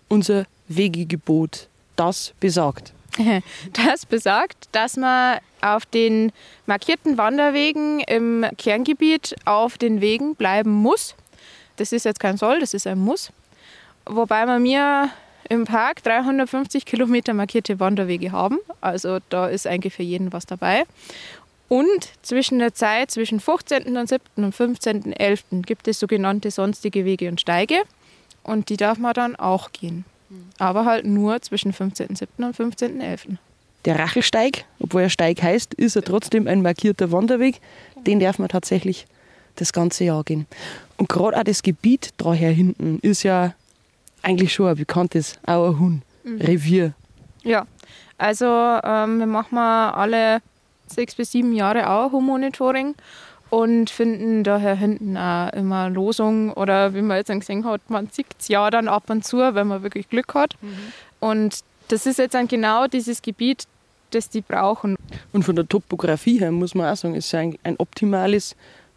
unser 0.09 0.45
Wegegebot. 0.69 1.69
Das 1.97 2.35
besagt. 2.41 2.93
Das 3.73 4.05
besagt, 4.05 4.69
dass 4.73 4.97
man 4.97 5.39
auf 5.63 5.87
den 5.87 6.33
markierten 6.67 7.17
Wanderwegen 7.17 8.01
im 8.01 8.45
Kerngebiet 8.59 9.35
auf 9.47 9.79
den 9.79 10.01
Wegen 10.01 10.35
bleiben 10.35 10.71
muss. 10.71 11.15
Das 11.77 11.93
ist 11.93 12.05
jetzt 12.05 12.21
kein 12.21 12.37
Soll, 12.37 12.61
das 12.61 12.75
ist 12.75 12.87
ein 12.87 12.99
Muss. 12.99 13.33
Wobei 14.05 14.47
man 14.47 14.63
mir 14.63 15.11
im 15.49 15.65
Park 15.65 16.03
350 16.03 16.85
Kilometer 16.85 17.35
markierte 17.35 17.81
Wanderwege 17.81 18.33
haben. 18.33 18.59
Also 18.81 19.19
da 19.29 19.49
ist 19.49 19.67
eigentlich 19.67 19.95
für 19.95 20.03
jeden 20.03 20.33
was 20.33 20.47
dabei. 20.47 20.85
Und 21.69 22.11
zwischen 22.23 22.59
der 22.59 22.75
Zeit 22.75 23.11
zwischen 23.11 23.41
15. 23.41 23.97
und 23.97 24.09
7. 24.09 24.23
und 24.37 24.55
15.11. 24.55 25.63
gibt 25.63 25.89
es 25.89 25.99
sogenannte 25.99 26.51
sonstige 26.51 27.05
Wege 27.05 27.29
und 27.29 27.41
Steige. 27.41 27.83
Und 28.43 28.69
die 28.69 28.77
darf 28.77 28.99
man 28.99 29.15
dann 29.15 29.37
auch 29.37 29.73
gehen. 29.73 30.05
Aber 30.59 30.85
halt 30.85 31.05
nur 31.05 31.41
zwischen 31.43 31.73
15.07. 31.73 32.27
und 32.39 32.57
15.11. 32.57 33.37
Der 33.85 33.99
Rachelsteig, 33.99 34.65
obwohl 34.81 35.03
er 35.03 35.11
Steig 35.11 35.43
heißt, 35.43 35.75
ist 35.75 35.97
er 35.97 36.03
trotzdem 36.03 36.49
ein 36.49 36.63
markierter 36.63 37.13
Wanderweg. 37.13 37.61
Den 38.07 38.21
darf 38.21 38.39
man 38.39 38.49
tatsächlich 38.49 39.07
das 39.55 39.73
ganze 39.73 40.05
Jahr 40.05 40.25
gehen. 40.25 40.47
Und 40.97 41.09
gerade 41.09 41.39
auch 41.39 41.45
das 41.45 41.63
Gebiet 41.63 42.11
daher 42.17 42.51
hinten 42.51 42.99
ist 43.01 43.23
ja 43.23 43.55
eigentlich 44.23 44.53
schon 44.53 44.69
ein 44.69 44.77
bekanntes 44.77 45.39
Auerhuhn-Revier. 45.47 46.95
Mhm. 47.45 47.51
Ja, 47.51 47.67
also 48.19 48.47
ähm, 48.47 49.19
wir 49.21 49.27
machen 49.27 49.59
alle 49.59 50.41
sechs 50.87 51.15
bis 51.15 51.33
sieben 51.33 51.53
Jahre 51.53 51.89
Auerhuhn-Monitoring 51.89 52.95
und 53.51 53.91
finden 53.91 54.45
daher 54.45 54.75
hinten 54.75 55.17
auch 55.17 55.53
immer 55.53 55.89
Losungen 55.89 56.53
oder 56.53 56.95
wie 56.95 57.03
man 57.03 57.19
jetzt 57.19 57.31
gesehen 57.31 57.65
hat, 57.65 57.81
man 57.89 58.09
sieht 58.11 58.27
es 58.39 58.49
ja 58.49 58.71
dann 58.71 58.89
ab 58.89 59.09
und 59.09 59.25
zu, 59.25 59.39
wenn 59.39 59.67
man 59.67 59.83
wirklich 59.83 60.09
Glück 60.09 60.35
hat. 60.35 60.55
Mhm. 60.61 60.77
Und 61.21 61.61
das 61.89 62.07
ist 62.07 62.19
jetzt 62.19 62.35
dann 62.35 62.49
genau 62.49 62.87
dieses 62.87 63.23
Gebiet, 63.23 63.65
das 64.11 64.29
die 64.29 64.41
brauchen. 64.41 64.97
Und 65.33 65.45
von 65.45 65.55
der 65.57 65.69
Topografie 65.69 66.41
her 66.41 66.51
muss 66.51 66.75
man 66.75 66.91
auch 66.91 66.97
sagen, 66.97 67.15
es 67.15 67.27
ist 67.27 67.35
ein, 67.35 67.57
ein 67.63 67.77
optimales 67.79 68.57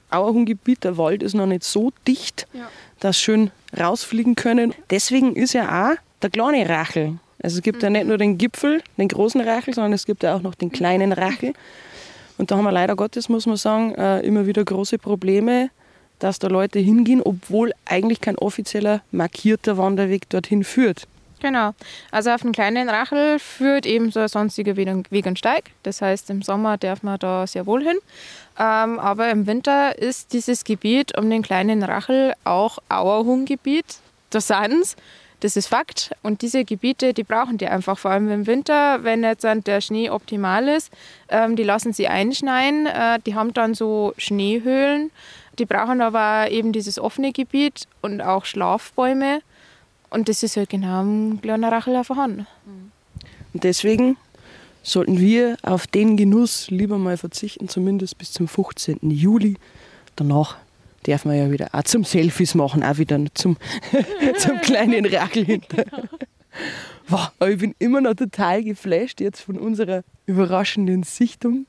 Auerhuhngebiet. 0.09 0.83
Der 0.83 0.97
Wald 0.97 1.21
ist 1.21 1.35
noch 1.35 1.45
nicht 1.45 1.63
so 1.63 1.91
dicht, 2.07 2.47
ja. 2.53 2.69
dass 2.99 3.19
schön 3.19 3.51
rausfliegen 3.77 4.35
können. 4.35 4.73
Deswegen 4.89 5.35
ist 5.35 5.53
ja 5.53 5.91
auch 5.91 5.95
der 6.21 6.29
kleine 6.31 6.67
Rachel. 6.67 7.19
Also 7.41 7.57
es 7.57 7.63
gibt 7.63 7.83
ja 7.83 7.89
nicht 7.89 8.05
nur 8.05 8.17
den 8.17 8.37
Gipfel, 8.37 8.81
den 8.97 9.07
großen 9.07 9.41
Rachel, 9.41 9.73
sondern 9.73 9.93
es 9.93 10.05
gibt 10.05 10.23
ja 10.23 10.35
auch 10.35 10.41
noch 10.41 10.55
den 10.55 10.71
kleinen 10.71 11.13
Rachel. 11.13 11.53
Und 12.37 12.51
da 12.51 12.57
haben 12.57 12.63
wir 12.63 12.71
leider 12.71 12.95
Gottes, 12.95 13.29
muss 13.29 13.45
man 13.45 13.57
sagen, 13.57 13.95
äh, 13.95 14.21
immer 14.21 14.45
wieder 14.45 14.63
große 14.63 14.97
Probleme, 14.97 15.69
dass 16.19 16.39
da 16.39 16.47
Leute 16.47 16.79
hingehen, 16.79 17.21
obwohl 17.21 17.73
eigentlich 17.85 18.21
kein 18.21 18.37
offizieller 18.37 19.01
markierter 19.11 19.77
Wanderweg 19.77 20.29
dorthin 20.29 20.63
führt. 20.63 21.07
Genau. 21.41 21.71
Also 22.11 22.31
auf 22.31 22.41
den 22.41 22.51
kleinen 22.51 22.89
Rachel 22.89 23.39
führt 23.39 23.85
eben 23.85 24.11
so 24.11 24.19
ein 24.19 24.27
sonstiger 24.27 24.75
Weg 24.75 25.25
und 25.25 25.39
Steig. 25.39 25.71
Das 25.83 26.01
heißt, 26.01 26.29
im 26.29 26.41
Sommer 26.41 26.77
darf 26.77 27.01
man 27.01 27.17
da 27.17 27.47
sehr 27.47 27.65
wohl 27.65 27.83
hin. 27.83 27.97
Ähm, 28.57 28.99
aber 28.99 29.29
im 29.29 29.47
Winter 29.47 29.97
ist 29.97 30.33
dieses 30.33 30.65
Gebiet 30.65 31.17
um 31.17 31.29
den 31.29 31.41
kleinen 31.41 31.81
Rachel 31.83 32.33
auch 32.43 32.79
Auerhuhngebiet. 32.89 33.85
Da 34.31 34.41
sind 34.41 34.95
das 35.39 35.55
ist 35.55 35.67
Fakt. 35.67 36.11
Und 36.21 36.41
diese 36.41 36.65
Gebiete, 36.65 37.13
die 37.13 37.23
brauchen 37.23 37.57
die 37.57 37.67
einfach, 37.67 37.97
vor 37.97 38.11
allem 38.11 38.29
im 38.29 38.47
Winter, 38.47 39.03
wenn 39.03 39.23
jetzt 39.23 39.43
der 39.43 39.81
Schnee 39.81 40.09
optimal 40.09 40.67
ist. 40.67 40.91
Ähm, 41.29 41.55
die 41.55 41.63
lassen 41.63 41.93
sie 41.93 42.07
einschneien. 42.07 42.85
Äh, 42.87 43.19
die 43.25 43.35
haben 43.35 43.53
dann 43.53 43.73
so 43.73 44.13
Schneehöhlen. 44.17 45.11
Die 45.57 45.65
brauchen 45.65 46.01
aber 46.01 46.51
eben 46.51 46.71
dieses 46.71 46.99
offene 46.99 47.31
Gebiet 47.31 47.87
und 48.01 48.21
auch 48.21 48.45
Schlafbäume. 48.45 49.41
Und 50.09 50.29
das 50.29 50.43
ist 50.43 50.57
halt 50.57 50.69
genau 50.69 51.01
im 51.01 51.39
kleinen 51.41 51.65
Rachel 51.65 52.03
vorhanden. 52.03 52.47
Und 53.53 53.63
deswegen 53.63 54.17
sollten 54.83 55.19
wir 55.19 55.57
auf 55.61 55.87
den 55.87 56.17
Genuss 56.17 56.69
lieber 56.69 56.97
mal 56.97 57.17
verzichten, 57.17 57.67
zumindest 57.67 58.17
bis 58.17 58.31
zum 58.31 58.47
15. 58.47 58.99
Juli. 59.01 59.57
Danach 60.15 60.57
darf 61.03 61.25
man 61.25 61.37
ja 61.37 61.51
wieder 61.51 61.69
auch 61.71 61.83
zum 61.83 62.03
Selfies 62.03 62.55
machen, 62.55 62.83
auch 62.83 62.97
wieder 62.97 63.19
zum, 63.33 63.57
zum 64.37 64.61
kleinen 64.61 65.05
Rachel 65.05 65.45
hinter. 65.45 65.85
Wow, 67.07 67.31
aber 67.39 67.49
ich 67.49 67.57
bin 67.57 67.73
immer 67.79 68.01
noch 68.01 68.13
total 68.13 68.63
geflasht 68.63 69.19
jetzt 69.19 69.41
von 69.41 69.57
unserer 69.57 70.03
überraschenden 70.27 71.01
Sichtung. 71.01 71.65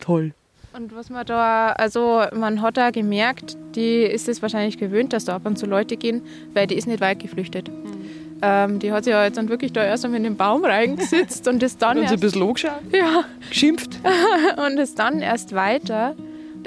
Toll. 0.00 0.32
Und 0.76 0.96
was 0.96 1.10
man 1.10 1.24
da, 1.24 1.68
also 1.68 2.22
man 2.34 2.60
hat 2.60 2.76
da 2.76 2.90
gemerkt, 2.90 3.56
die 3.76 4.02
ist 4.02 4.28
es 4.28 4.42
wahrscheinlich 4.42 4.76
gewöhnt, 4.76 5.12
dass 5.12 5.26
da 5.26 5.36
ab 5.36 5.46
und 5.46 5.56
zu 5.56 5.66
Leute 5.66 5.96
gehen, 5.96 6.22
weil 6.54 6.66
die 6.66 6.74
ist 6.74 6.88
nicht 6.88 7.00
weit 7.00 7.20
geflüchtet. 7.20 7.68
Mhm. 7.68 7.94
Ähm, 8.42 8.78
die 8.80 8.92
hat 8.92 9.04
sich 9.04 9.12
ja 9.12 9.24
jetzt 9.24 9.38
dann 9.38 9.48
wirklich 9.48 9.72
da 9.72 9.84
erst 9.84 10.04
einmal 10.04 10.18
in 10.18 10.24
den 10.24 10.36
Baum 10.36 10.64
reingesetzt 10.64 11.46
und 11.48 11.62
ist 11.62 11.80
dann. 11.80 11.98
Und 11.98 12.08
sie 12.08 12.14
ein 12.14 12.20
bisschen 12.20 12.42
angeschaut? 12.42 12.82
Ja. 12.92 13.24
Geschimpft? 13.48 14.00
und 14.66 14.78
ist 14.78 14.98
dann 14.98 15.20
erst 15.20 15.54
weiter. 15.54 16.16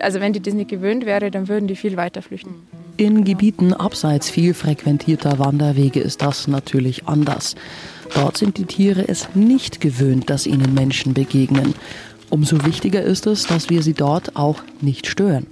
Also, 0.01 0.19
wenn 0.19 0.33
die 0.33 0.41
das 0.41 0.53
nicht 0.53 0.69
gewöhnt 0.69 1.05
wäre, 1.05 1.31
dann 1.31 1.47
würden 1.47 1.67
die 1.67 1.75
viel 1.75 1.97
weiter 1.97 2.21
flüchten. 2.21 2.55
In 2.97 3.23
Gebieten 3.23 3.73
abseits 3.73 4.29
viel 4.29 4.53
frequentierter 4.53 5.37
Wanderwege 5.37 5.99
ist 5.99 6.21
das 6.21 6.47
natürlich 6.47 7.07
anders. 7.07 7.55
Dort 8.15 8.37
sind 8.37 8.57
die 8.57 8.65
Tiere 8.65 9.07
es 9.07 9.29
nicht 9.35 9.81
gewöhnt, 9.81 10.29
dass 10.29 10.47
ihnen 10.47 10.73
Menschen 10.73 11.13
begegnen. 11.13 11.75
Umso 12.29 12.65
wichtiger 12.65 13.03
ist 13.03 13.27
es, 13.27 13.45
dass 13.45 13.69
wir 13.69 13.83
sie 13.83 13.93
dort 13.93 14.35
auch 14.35 14.61
nicht 14.81 15.07
stören. 15.07 15.47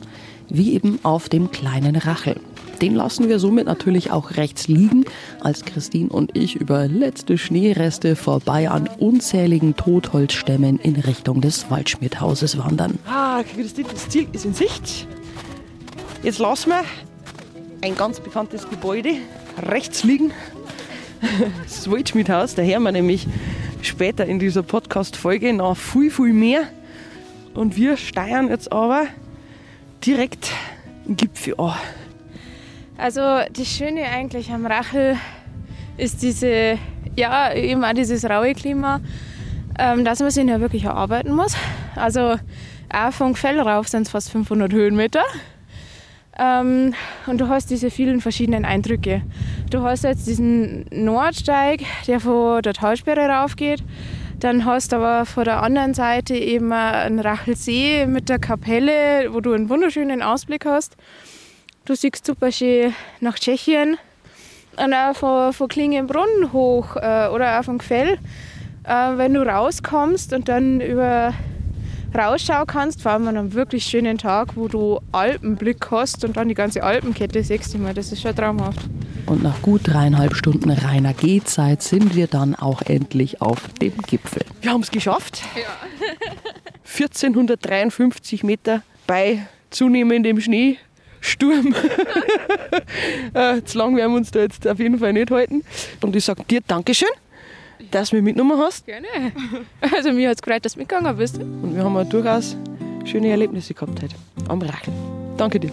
Wie 0.50 0.74
eben 0.74 1.00
auf 1.04 1.30
dem 1.30 1.52
kleinen 1.52 1.96
Rachel. 1.96 2.36
Den 2.82 2.96
lassen 2.96 3.30
wir 3.30 3.40
somit 3.40 3.66
natürlich 3.66 4.12
auch 4.12 4.32
rechts 4.32 4.68
liegen, 4.68 5.06
als 5.42 5.64
Christine 5.66 6.10
und 6.10 6.36
ich 6.36 6.56
über 6.56 6.88
letzte 6.88 7.38
Schneereste 7.38 8.16
vorbei 8.16 8.70
an 8.70 8.90
unzähligen 9.00 9.76
Totholzstämmen 9.76 10.80
in 10.80 10.96
Richtung 10.96 11.42
des 11.42 11.70
Waldschmidthauses 11.70 12.58
wandern. 12.58 13.00
Ah, 13.08 13.44
Christine, 13.44 13.88
das 13.92 14.10
Ziel 14.10 14.28
ist 14.34 14.46
in 14.46 14.54
Sicht. 14.54 15.08
Jetzt 16.24 16.40
lassen 16.40 16.70
wir 16.70 16.84
ein 17.82 17.96
ganz 17.96 18.20
bekanntes 18.20 18.70
Gebäude 18.70 19.12
rechts 19.62 20.04
liegen. 20.04 20.32
Das 21.64 21.90
Waldschmidhaus, 21.90 22.54
da 22.54 22.62
hören 22.62 22.84
wir 22.84 22.92
nämlich 22.92 23.26
später 23.82 24.26
in 24.26 24.38
dieser 24.38 24.64
Podcast-Folge 24.64 25.54
noch 25.54 25.76
viel, 25.76 26.12
viel 26.12 26.34
mehr. 26.34 26.68
Und 27.56 27.78
wir 27.78 27.98
steuern 27.98 28.50
jetzt 28.50 28.72
aber 28.72 29.08
direkt 30.06 30.52
den 31.08 31.16
Gipfel 31.16 31.56
an. 31.58 31.74
Also 32.98 33.22
das 33.52 33.68
Schöne 33.68 34.04
eigentlich 34.06 34.52
am 34.52 34.66
Rachel 34.66 35.18
ist 35.98 36.22
diese, 36.22 36.78
ja, 37.16 37.54
eben 37.54 37.84
auch 37.84 37.94
dieses 37.94 38.24
raue 38.24 38.54
Klima, 38.54 39.02
ähm, 39.78 40.06
dass 40.06 40.20
man 40.20 40.32
sich 40.32 40.46
ja 40.46 40.62
wirklich 40.62 40.86
erarbeiten 40.86 41.34
muss. 41.34 41.56
Also 41.96 42.36
auch 42.90 43.12
vom 43.12 43.34
Gefäll 43.34 43.60
rauf 43.60 43.90
sind 43.90 44.04
es 44.04 44.12
fast 44.12 44.32
500 44.32 44.72
Höhenmeter. 44.72 45.24
Ähm, 46.38 46.94
und 47.28 47.42
du 47.42 47.50
hast 47.50 47.70
diese 47.70 47.90
vielen 47.90 48.22
verschiedenen 48.22 48.64
Eindrücke. 48.64 49.22
Du 49.70 49.82
hast 49.84 50.04
jetzt 50.04 50.28
diesen 50.28 50.86
Nordsteig, 50.92 51.82
der 52.08 52.20
von 52.20 52.62
der 52.62 52.74
Talsperre 52.74 53.28
raufgeht. 53.28 53.84
Dann 54.40 54.66
hast 54.66 54.92
du 54.92 54.98
aber 54.98 55.26
von 55.26 55.46
der 55.46 55.62
anderen 55.64 55.94
Seite 55.94 56.36
eben 56.36 56.72
einen 56.72 57.20
Rachelsee 57.20 58.06
mit 58.06 58.30
der 58.30 58.40
Kapelle, 58.40 59.34
wo 59.34 59.40
du 59.40 59.54
einen 59.54 59.70
wunderschönen 59.70 60.22
Ausblick 60.22 60.66
hast. 60.66 60.98
Du 61.86 61.94
siehst 61.96 62.26
super 62.26 62.52
schön 62.52 62.96
nach 63.22 63.38
Tschechien 63.38 64.00
und 64.76 64.94
auch 64.96 65.16
von, 65.16 65.54
von 65.54 65.68
Klingenbrunn 65.68 66.52
hoch 66.52 66.96
äh, 66.96 67.28
oder 67.28 67.60
auch 67.60 67.64
vom 67.64 67.78
Gefäll. 67.78 68.18
Äh, 68.84 69.18
wenn 69.18 69.36
du 69.36 69.44
rauskommst 69.44 70.34
und 70.34 70.50
dann 70.50 70.82
über 70.82 71.32
rausschauen 72.18 72.66
kannst, 72.66 73.04
vor 73.04 73.12
allem 73.12 73.28
an 73.28 73.38
einem 73.38 73.54
wirklich 73.54 73.86
schönen 73.86 74.18
Tag, 74.18 74.56
wo 74.56 74.68
du 74.68 75.00
Alpenblick 75.12 75.92
hast 75.92 76.26
und 76.26 76.38
dann 76.38 76.48
die 76.48 76.56
ganze 76.56 76.82
Alpenkette 76.82 77.44
siehst 77.44 77.76
du 77.76 77.78
mal, 77.78 77.94
das 77.94 78.12
ist 78.12 78.24
schon 78.24 78.36
traumhaft. 78.36 78.80
Und 79.28 79.44
nach 79.44 79.62
gut 79.62 79.82
dreieinhalb 79.84 80.36
Stunden 80.36 80.72
reiner 80.72 81.14
Gehzeit 81.14 81.84
sind 81.84 82.16
wir 82.16 82.26
dann 82.26 82.56
auch 82.56 82.82
endlich 82.82 83.42
auf 83.42 83.62
dem 83.80 83.96
Gipfel. 84.08 84.42
Wir 84.62 84.72
haben 84.72 84.82
es 84.82 84.90
geschafft. 84.90 85.44
Ja. 85.56 85.70
1453 87.00 88.44
Meter 88.44 88.82
bei 89.06 89.46
zunehmendem 89.70 90.40
Schneesturm. 91.26 91.74
äh, 93.34 93.62
zu 93.64 93.78
lang 93.78 93.96
werden 93.96 94.12
wir 94.12 94.18
uns 94.18 94.32
da 94.32 94.40
jetzt 94.40 94.68
auf 94.68 94.80
jeden 94.80 95.00
Fall 95.00 95.14
nicht 95.14 95.32
halten. 95.32 95.64
Und 96.02 96.16
ich 96.16 96.24
sage 96.24 96.44
dir 96.44 96.62
Dankeschön 96.66 97.10
dass 97.92 98.10
du 98.10 98.16
mich 98.16 98.26
mitgenommen 98.26 98.58
hast. 98.58 98.86
Gerne. 98.86 99.08
Also 99.96 100.12
mir 100.12 100.30
hat 100.30 100.38
es 100.38 100.42
gefreut, 100.42 100.66
dass 100.66 100.74
du 100.74 100.80
mitgegangen 100.80 101.16
bist. 101.18 101.38
Und 101.38 101.76
wir 101.76 101.84
haben 101.84 101.96
auch 101.96 102.08
durchaus 102.08 102.58
schöne 103.06 103.30
Erlebnisse 103.30 103.74
gehabt 103.74 104.02
heute 104.02 104.16
am 104.48 104.62
Rachel. 104.62 104.94
Danke 105.38 105.60
dir. 105.60 105.72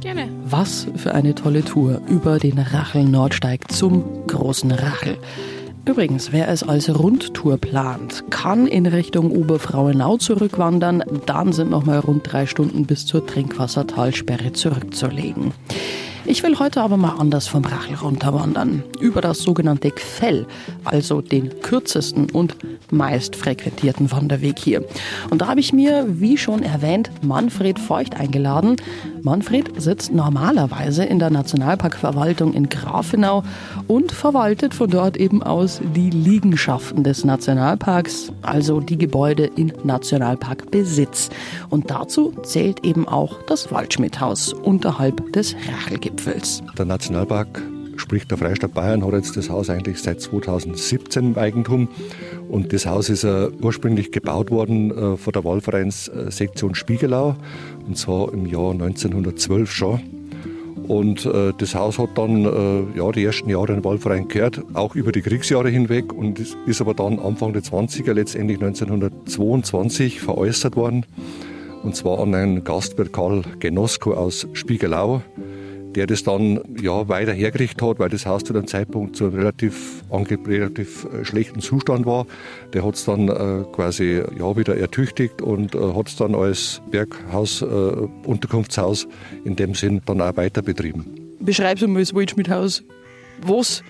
Gerne. 0.00 0.28
Was 0.44 0.86
für 0.96 1.14
eine 1.14 1.34
tolle 1.34 1.64
Tour 1.64 2.00
über 2.08 2.38
den 2.38 2.58
Rachel-Nordsteig 2.58 3.70
zum 3.70 4.26
großen 4.26 4.70
Rachel. 4.70 5.18
Übrigens, 5.88 6.32
wer 6.32 6.48
es 6.48 6.64
als 6.64 6.92
Rundtour 6.98 7.58
plant, 7.58 8.24
kann 8.28 8.66
in 8.66 8.86
Richtung 8.86 9.30
Oberfrauenau 9.30 10.16
zurückwandern. 10.16 11.04
Dann 11.26 11.52
sind 11.52 11.70
noch 11.70 11.86
mal 11.86 12.00
rund 12.00 12.30
drei 12.30 12.46
Stunden 12.46 12.86
bis 12.86 13.06
zur 13.06 13.24
Trinkwassertalsperre 13.24 14.52
zurückzulegen. 14.52 15.52
Ich 16.24 16.42
will 16.42 16.58
heute 16.58 16.80
aber 16.80 16.96
mal 16.96 17.14
anders 17.20 17.46
vom 17.46 17.64
Rachel 17.64 17.94
runterwandern. 17.94 18.82
Über 18.98 19.20
das 19.20 19.38
sogenannte 19.38 19.92
Gfell, 19.92 20.46
also 20.82 21.20
den 21.20 21.60
kürzesten 21.60 22.30
und 22.30 22.56
meist 22.90 23.36
frequentierten 23.36 24.10
Wanderweg 24.10 24.58
hier. 24.58 24.84
Und 25.30 25.42
da 25.42 25.48
habe 25.48 25.60
ich 25.60 25.72
mir, 25.72 26.06
wie 26.08 26.36
schon 26.36 26.62
erwähnt, 26.62 27.10
Manfred 27.22 27.78
Feucht 27.78 28.18
eingeladen. 28.18 28.76
Manfred 29.22 29.80
sitzt 29.80 30.12
normalerweise 30.12 31.04
in 31.04 31.18
der 31.18 31.30
Nationalparkverwaltung 31.30 32.54
in 32.54 32.68
Grafenau 32.68 33.42
und 33.86 34.12
verwaltet 34.12 34.74
von 34.74 34.90
dort 34.90 35.16
eben 35.16 35.42
aus 35.42 35.80
die 35.94 36.10
Liegenschaften 36.10 37.04
des 37.04 37.24
Nationalparks, 37.24 38.32
also 38.42 38.80
die 38.80 38.98
Gebäude 38.98 39.50
in 39.56 39.72
Nationalparkbesitz. 39.84 41.30
Und 41.70 41.90
dazu 41.90 42.32
zählt 42.42 42.84
eben 42.84 43.06
auch 43.08 43.42
das 43.46 43.70
Waldschmidthaus 43.72 44.52
unterhalb 44.52 45.32
des 45.32 45.54
Rachelgipfels. 45.54 46.16
Gipfels. 46.26 46.62
Der 46.78 46.84
Nationalpark, 46.84 47.62
sprich 47.96 48.26
der 48.26 48.38
Freistaat 48.38 48.74
Bayern, 48.74 49.04
hat 49.04 49.12
jetzt 49.12 49.36
das 49.36 49.50
Haus 49.50 49.70
eigentlich 49.70 50.00
seit 50.00 50.20
2017 50.20 51.32
im 51.32 51.38
Eigentum. 51.38 51.88
Und 52.48 52.72
das 52.72 52.86
Haus 52.86 53.08
ist 53.08 53.24
äh, 53.24 53.48
ursprünglich 53.60 54.12
gebaut 54.12 54.50
worden 54.50 54.90
äh, 54.90 55.16
von 55.16 55.32
der 55.32 55.44
Wahlvereinssektion 55.44 56.74
Spiegelau, 56.74 57.36
und 57.86 57.96
zwar 57.96 58.32
im 58.32 58.46
Jahr 58.46 58.72
1912 58.72 59.70
schon. 59.70 60.00
Und 60.88 61.26
äh, 61.26 61.52
das 61.58 61.74
Haus 61.74 61.98
hat 61.98 62.10
dann 62.16 62.44
äh, 62.44 62.98
ja, 62.98 63.10
die 63.10 63.24
ersten 63.24 63.48
Jahre 63.50 63.66
den 63.66 63.84
Wahlverein 63.84 64.28
gehört, 64.28 64.62
auch 64.74 64.94
über 64.94 65.10
die 65.10 65.22
Kriegsjahre 65.22 65.68
hinweg 65.68 66.12
und 66.12 66.38
ist 66.66 66.80
aber 66.80 66.94
dann 66.94 67.18
Anfang 67.18 67.52
der 67.52 67.62
20er, 67.62 68.12
letztendlich 68.12 68.60
1922, 68.62 70.20
veräußert 70.20 70.76
worden. 70.76 71.04
Und 71.82 71.96
zwar 71.96 72.20
an 72.20 72.34
einen 72.34 72.64
Gastwirt 72.64 73.12
Karl 73.12 73.42
Genosko 73.58 74.14
aus 74.14 74.46
Spiegelau 74.52 75.22
der 75.96 76.06
das 76.06 76.22
dann 76.22 76.60
ja, 76.80 77.08
weiter 77.08 77.32
hergerichtet 77.32 77.82
hat, 77.82 77.98
weil 77.98 78.10
das 78.10 78.26
Haus 78.26 78.44
zu 78.44 78.52
dem 78.52 78.66
Zeitpunkt 78.66 79.16
zu 79.16 79.24
einem 79.24 79.34
relativ, 79.34 80.02
relativ 80.12 81.06
äh, 81.06 81.24
schlechten 81.24 81.60
Zustand 81.60 82.04
war. 82.04 82.26
Der 82.74 82.84
hat 82.84 82.94
es 82.94 83.04
dann 83.06 83.28
äh, 83.28 83.64
quasi 83.72 84.22
ja, 84.38 84.56
wieder 84.56 84.76
ertüchtigt 84.76 85.40
und 85.40 85.74
äh, 85.74 85.78
hat 85.94 86.08
es 86.08 86.16
dann 86.16 86.34
als 86.34 86.82
Berghaus, 86.90 87.62
äh, 87.62 87.66
Unterkunftshaus 87.66 89.08
in 89.44 89.56
dem 89.56 89.74
Sinn 89.74 90.02
dann 90.04 90.20
auch 90.20 90.36
weiter 90.36 90.62
betrieben. 90.62 91.06
Beschreib 91.40 91.80
mal 91.82 92.00
das 92.00 92.14
Waldschmidthaus. 92.14 92.84
Was 93.42 93.82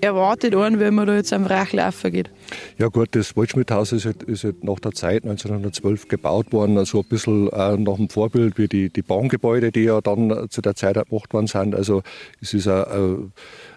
erwartet 0.00 0.54
einen, 0.54 0.80
wenn 0.80 0.94
man 0.94 1.06
da 1.06 1.14
jetzt 1.14 1.32
am 1.32 1.46
Rachlaufen 1.46 2.12
geht? 2.12 2.30
Ja 2.78 2.88
gut, 2.88 3.08
das 3.12 3.36
Waldschmidthaus 3.36 3.92
ist 3.92 4.06
halt, 4.06 4.22
ist 4.24 4.44
halt 4.44 4.64
nach 4.64 4.80
der 4.80 4.92
Zeit 4.92 5.24
1912 5.24 6.08
gebaut 6.08 6.52
worden, 6.52 6.74
so 6.74 6.80
also 6.80 6.98
ein 7.00 7.08
bisschen 7.08 7.48
äh, 7.48 7.76
nach 7.76 7.96
dem 7.96 8.08
Vorbild 8.08 8.58
wie 8.58 8.68
die, 8.68 8.90
die 8.90 9.02
Bahngebäude, 9.02 9.72
die 9.72 9.84
ja 9.84 10.00
dann 10.00 10.48
zu 10.50 10.60
der 10.60 10.74
Zeit 10.74 10.94
gemacht 11.08 11.32
worden 11.32 11.46
sind. 11.46 11.74
Also 11.74 12.02
es 12.40 12.54
ist 12.54 12.68
ein, 12.68 12.84
ein 12.84 13.32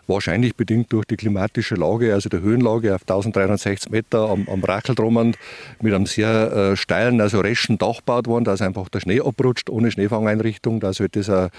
wahrscheinlich 0.08 0.56
bedingt 0.56 0.92
durch 0.92 1.06
die 1.06 1.18
klimatische 1.18 1.76
Lage, 1.76 2.14
also 2.14 2.30
der 2.30 2.42
Höhenlage 2.42 2.94
auf 2.96 3.02
1360 3.02 3.92
Meter 3.92 4.30
am, 4.30 4.48
am 4.50 4.64
Racheldrummend 4.64 5.38
mit 5.82 5.94
einem 5.94 6.06
sehr 6.06 6.52
äh, 6.52 6.76
steilen, 6.76 7.22
also 7.22 7.40
reschen 7.40 7.78
Dach 7.78 7.98
gebaut 7.98 8.28
worden, 8.28 8.44
dass 8.46 8.62
einfach 8.62 8.90
der 8.90 9.00
Schnee 9.00 9.22
abrutscht, 9.22 9.70
ohne 9.70 9.92
Schneefangeinrichtung, 9.92 10.80
dass 10.80 11.00
halt 11.00 11.16
das, 11.16 11.30
äh, 11.30 11.50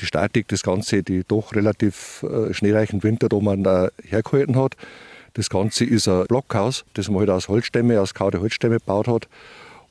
die 0.00 0.06
Statik, 0.06 0.48
das 0.48 0.62
Ganze, 0.62 1.02
die 1.02 1.22
doch 1.26 1.54
relativ 1.54 2.24
äh, 2.24 2.52
schneereichen 2.52 3.02
Winter 3.02 3.28
da 3.28 3.38
man 3.38 3.64
äh, 3.64 3.88
hergehalten 4.02 4.56
hat. 4.56 4.76
Das 5.34 5.50
Ganze 5.50 5.84
ist 5.84 6.08
ein 6.08 6.26
Blockhaus, 6.26 6.84
das 6.94 7.08
man 7.08 7.20
halt 7.20 7.30
aus 7.30 7.48
Holzstämme, 7.48 8.00
aus 8.00 8.14
kaute 8.14 8.40
Holzstämme 8.40 8.76
gebaut 8.76 9.08
hat 9.08 9.28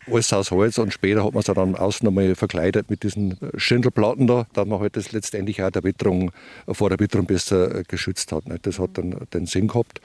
alles 0.08 0.34
aus 0.34 0.52
Holz 0.52 0.78
und 0.78 0.94
später 0.94 1.24
hat 1.24 1.34
man 1.34 1.39
es 1.39 1.46
dann 1.46 1.76
außen 1.76 2.06
nochmal 2.06 2.36
verkleidet 2.36 2.89
mit 2.89 3.04
diesen 3.04 3.38
Schindelplatten 3.56 4.28
da, 4.28 4.46
dass 4.54 4.68
man 4.68 4.80
halt 4.80 4.96
das 4.98 5.12
letztendlich 5.12 5.63
auch 5.63 5.72
der 5.72 5.84
Witterung, 5.84 6.32
vor 6.68 6.89
der 6.89 7.00
Witterung 7.00 7.26
besser 7.26 7.84
geschützt 7.84 8.32
hat. 8.32 8.48
Nicht? 8.48 8.65
Das 8.68 8.80
hat 8.80 8.91
dann 8.98 9.15
den 9.34 9.46
Sinn 9.46 9.68
gehabt. 9.68 10.02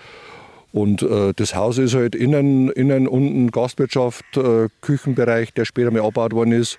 Und 0.72 1.02
äh, 1.02 1.32
das 1.34 1.54
Haus 1.54 1.78
ist 1.78 1.94
halt 1.94 2.14
innen, 2.14 2.70
innen 2.70 3.08
unten 3.08 3.50
Gastwirtschaft, 3.50 4.36
äh, 4.36 4.68
Küchenbereich, 4.80 5.52
der 5.52 5.64
später 5.64 5.90
mal 5.90 6.00
abgebaut 6.00 6.32
worden 6.32 6.52
ist. 6.52 6.78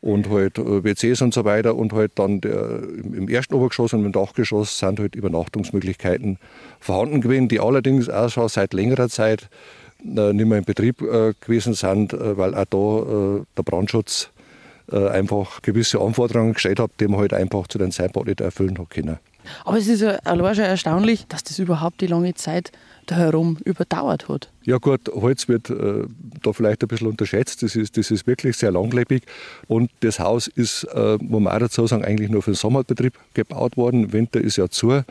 Und 0.00 0.30
halt 0.30 0.58
äh, 0.58 0.84
WCs 0.84 1.20
und 1.22 1.34
so 1.34 1.44
weiter. 1.44 1.74
Und 1.74 1.92
halt 1.92 2.12
dann 2.14 2.40
der, 2.40 2.80
im 3.02 3.28
ersten 3.28 3.54
Obergeschoss 3.54 3.92
und 3.92 4.04
im 4.04 4.12
Dachgeschoss 4.12 4.78
sind 4.78 5.00
halt 5.00 5.14
Übernachtungsmöglichkeiten 5.14 6.38
vorhanden 6.80 7.20
gewesen, 7.20 7.48
die 7.48 7.60
allerdings 7.60 8.08
auch 8.08 8.30
schon 8.30 8.48
seit 8.48 8.72
längerer 8.72 9.08
Zeit 9.08 9.42
äh, 9.42 9.85
nicht 10.06 10.46
mehr 10.46 10.58
in 10.58 10.64
Betrieb 10.64 11.02
äh, 11.02 11.34
gewesen 11.40 11.74
sind, 11.74 12.12
äh, 12.12 12.36
weil 12.36 12.54
auch 12.54 12.64
da 12.64 13.44
der 13.56 13.62
Brandschutz 13.62 14.30
einfach 14.88 15.62
gewisse 15.62 16.00
Anforderungen 16.00 16.54
gestellt 16.54 16.78
hat, 16.78 16.92
die 17.00 17.08
man 17.08 17.18
halt 17.18 17.32
einfach 17.34 17.66
zu 17.66 17.76
den 17.76 17.90
Zeitpunkt 17.90 18.28
nicht 18.28 18.40
erfüllen 18.40 18.78
hat 18.78 18.88
können. 18.90 19.18
Aber 19.64 19.78
es 19.78 19.88
ist 19.88 20.00
ja 20.00 20.18
schon 20.24 20.64
erstaunlich, 20.64 21.26
dass 21.26 21.42
das 21.42 21.58
überhaupt 21.58 22.00
die 22.00 22.06
lange 22.06 22.34
Zeit 22.34 22.70
da 23.06 23.16
herum 23.16 23.58
überdauert 23.64 24.28
hat. 24.28 24.50
Ja 24.64 24.78
gut, 24.78 25.08
Holz 25.14 25.48
wird 25.48 25.70
äh, 25.70 26.04
da 26.42 26.52
vielleicht 26.52 26.82
ein 26.82 26.88
bisschen 26.88 27.06
unterschätzt. 27.06 27.62
Das 27.62 27.76
ist, 27.76 27.96
das 27.96 28.10
ist 28.10 28.26
wirklich 28.26 28.56
sehr 28.56 28.72
langlebig. 28.72 29.22
Und 29.68 29.90
das 30.00 30.18
Haus 30.18 30.48
ist, 30.48 30.84
äh, 30.92 31.16
muss 31.20 31.40
man 31.40 31.52
auch 31.52 31.60
dazu 31.60 31.86
sagen, 31.86 32.04
eigentlich 32.04 32.30
nur 32.30 32.42
für 32.42 32.50
den 32.50 32.56
Sommerbetrieb 32.56 33.14
gebaut 33.34 33.76
worden. 33.76 34.12
Winter 34.12 34.40
ist 34.40 34.56
ja 34.56 34.68
zu. 34.68 35.02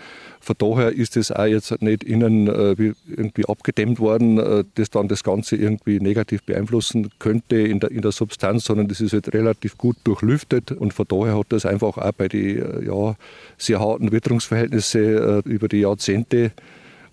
Von 0.42 0.56
daher 0.58 0.92
ist 0.92 1.16
das 1.16 1.32
auch 1.32 1.46
jetzt 1.46 1.82
nicht 1.82 2.04
innen 2.04 2.48
äh, 2.48 2.94
irgendwie 3.08 3.46
abgedämmt 3.48 4.00
worden, 4.00 4.40
äh, 4.40 4.66
das 4.76 4.90
dann 4.90 5.08
das 5.08 5.24
Ganze 5.24 5.56
irgendwie 5.56 6.00
negativ 6.00 6.44
beeinflussen 6.44 7.10
könnte 7.18 7.56
in 7.56 7.80
der, 7.80 7.92
in 7.92 8.02
der 8.02 8.12
Substanz, 8.12 8.66
sondern 8.66 8.90
das 8.90 9.00
ist 9.00 9.14
halt 9.14 9.34
relativ 9.34 9.78
gut 9.78 9.96
durchlüftet. 10.04 10.74
Und 10.74 10.94
von 10.94 11.06
daher 11.08 11.38
hat 11.38 11.48
das 11.50 11.66
einfach 11.66 11.98
auch 11.98 12.12
bei 12.12 12.28
den 12.28 12.58
äh, 12.58 12.86
ja, 12.86 13.16
sehr 13.58 13.80
harten 13.80 14.12
Witterungsverhältnissen 14.12 15.02
äh, 15.02 15.40
über 15.46 15.70
die 15.70 15.80
Jahrzehnte 15.80 16.52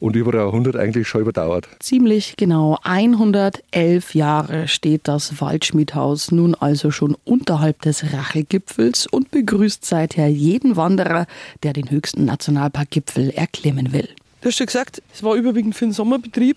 und 0.03 0.17
über 0.17 0.33
ein 0.33 0.39
Jahrhundert 0.39 0.75
eigentlich 0.75 1.07
schon 1.07 1.21
überdauert. 1.21 1.69
Ziemlich 1.79 2.35
genau 2.37 2.77
111 2.83 4.17
Jahre 4.17 4.67
steht 4.67 5.03
das 5.07 5.41
Waldschmiedhaus 5.41 6.33
nun 6.33 6.57
also 6.57 6.91
schon 6.91 7.17
unterhalb 7.25 7.81
des 7.83 8.13
Rachelgipfels 8.13 9.07
und 9.07 9.31
begrüßt 9.31 9.85
seither 9.85 10.27
jeden 10.27 10.75
Wanderer, 10.75 11.27
der 11.63 11.73
den 11.73 11.89
höchsten 11.89 12.25
Nationalparkgipfel 12.25 13.31
erklimmen 13.31 13.93
will. 13.93 14.09
Du 14.41 14.49
hast 14.49 14.57
schon 14.57 14.67
gesagt, 14.67 15.01
es 15.15 15.23
war 15.23 15.37
überwiegend 15.37 15.77
für 15.77 15.85
den 15.85 15.93
Sommerbetrieb 15.93 16.57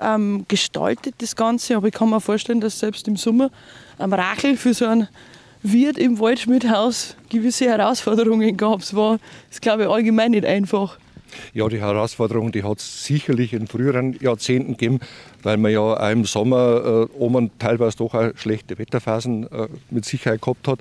ähm, 0.00 0.44
gestaltet, 0.46 1.16
das 1.18 1.34
Ganze, 1.34 1.76
aber 1.76 1.88
ich 1.88 1.94
kann 1.94 2.08
mir 2.08 2.20
vorstellen, 2.20 2.60
dass 2.60 2.78
selbst 2.78 3.08
im 3.08 3.16
Sommer 3.16 3.50
am 3.98 4.12
Rachel 4.12 4.56
für 4.56 4.74
so 4.74 4.86
ein 4.86 5.08
Wirt 5.64 5.98
im 5.98 6.20
Waldschmidthaus 6.20 7.16
gewisse 7.30 7.64
Herausforderungen 7.64 8.56
gab. 8.56 8.82
Es 8.82 8.94
war, 8.94 9.18
das 9.50 9.60
glaube 9.60 9.82
ich, 9.82 9.88
allgemein 9.88 10.30
nicht 10.30 10.44
einfach. 10.44 10.98
Ja, 11.54 11.68
die 11.68 11.80
Herausforderung, 11.80 12.52
die 12.52 12.62
hat 12.62 12.78
es 12.78 13.04
sicherlich 13.04 13.52
in 13.52 13.66
früheren 13.66 14.16
Jahrzehnten 14.20 14.72
gegeben, 14.72 15.00
weil 15.42 15.56
man 15.56 15.72
ja 15.72 15.80
auch 15.80 16.10
im 16.10 16.24
Sommer 16.24 17.08
äh, 17.14 17.18
oben 17.18 17.50
teilweise 17.58 17.98
doch 17.98 18.14
auch 18.14 18.30
schlechte 18.36 18.78
Wetterphasen 18.78 19.50
äh, 19.50 19.68
mit 19.90 20.04
Sicherheit 20.04 20.42
gehabt 20.42 20.68
hat. 20.68 20.80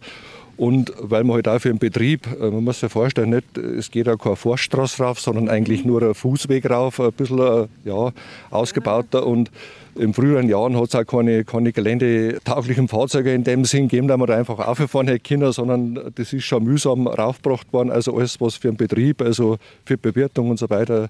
Und 0.57 0.93
weil 0.99 1.25
man 1.25 1.35
halt 1.35 1.47
auch 1.49 1.59
für 1.59 1.69
den 1.69 1.79
Betrieb, 1.79 2.27
äh, 2.27 2.49
man 2.49 2.63
muss 2.63 2.79
sich 2.79 2.91
vorstellen, 2.91 3.31
nicht, 3.31 3.57
es 3.57 3.91
geht 3.91 4.07
auch 4.07 4.17
keine 4.17 4.35
Forststraße 4.35 5.03
rauf, 5.03 5.19
sondern 5.19 5.49
eigentlich 5.49 5.83
nur 5.83 6.01
ein 6.01 6.13
Fußweg 6.13 6.69
rauf, 6.69 6.99
ein 6.99 7.11
bisschen 7.11 7.39
äh, 7.39 7.67
ja, 7.83 8.11
ausgebauter. 8.51 9.25
Und 9.25 9.51
in 9.95 10.13
früheren 10.13 10.49
Jahren 10.49 10.77
hat 10.77 10.89
es 10.89 10.95
auch 10.95 11.05
keine, 11.05 11.43
keine 11.43 11.71
geländetauglichen 11.71 12.87
Fahrzeuge 12.87 13.33
in 13.33 13.43
dem 13.43 13.65
Sinn 13.65 13.87
gegeben, 13.87 14.07
dass 14.07 14.17
man 14.17 14.27
da 14.27 14.35
einfach 14.35 14.59
aufgefahren 14.59 15.07
hätte 15.07 15.21
können, 15.21 15.51
sondern 15.51 16.11
das 16.15 16.33
ist 16.33 16.43
schon 16.43 16.63
mühsam 16.63 17.07
raufgebracht 17.07 17.71
worden. 17.71 17.91
Also 17.91 18.15
alles, 18.15 18.39
was 18.41 18.55
für 18.55 18.69
den 18.69 18.77
Betrieb, 18.77 19.21
also 19.21 19.57
für 19.85 19.97
Bewirtung 19.97 20.49
und 20.49 20.59
so 20.59 20.69
weiter 20.69 21.09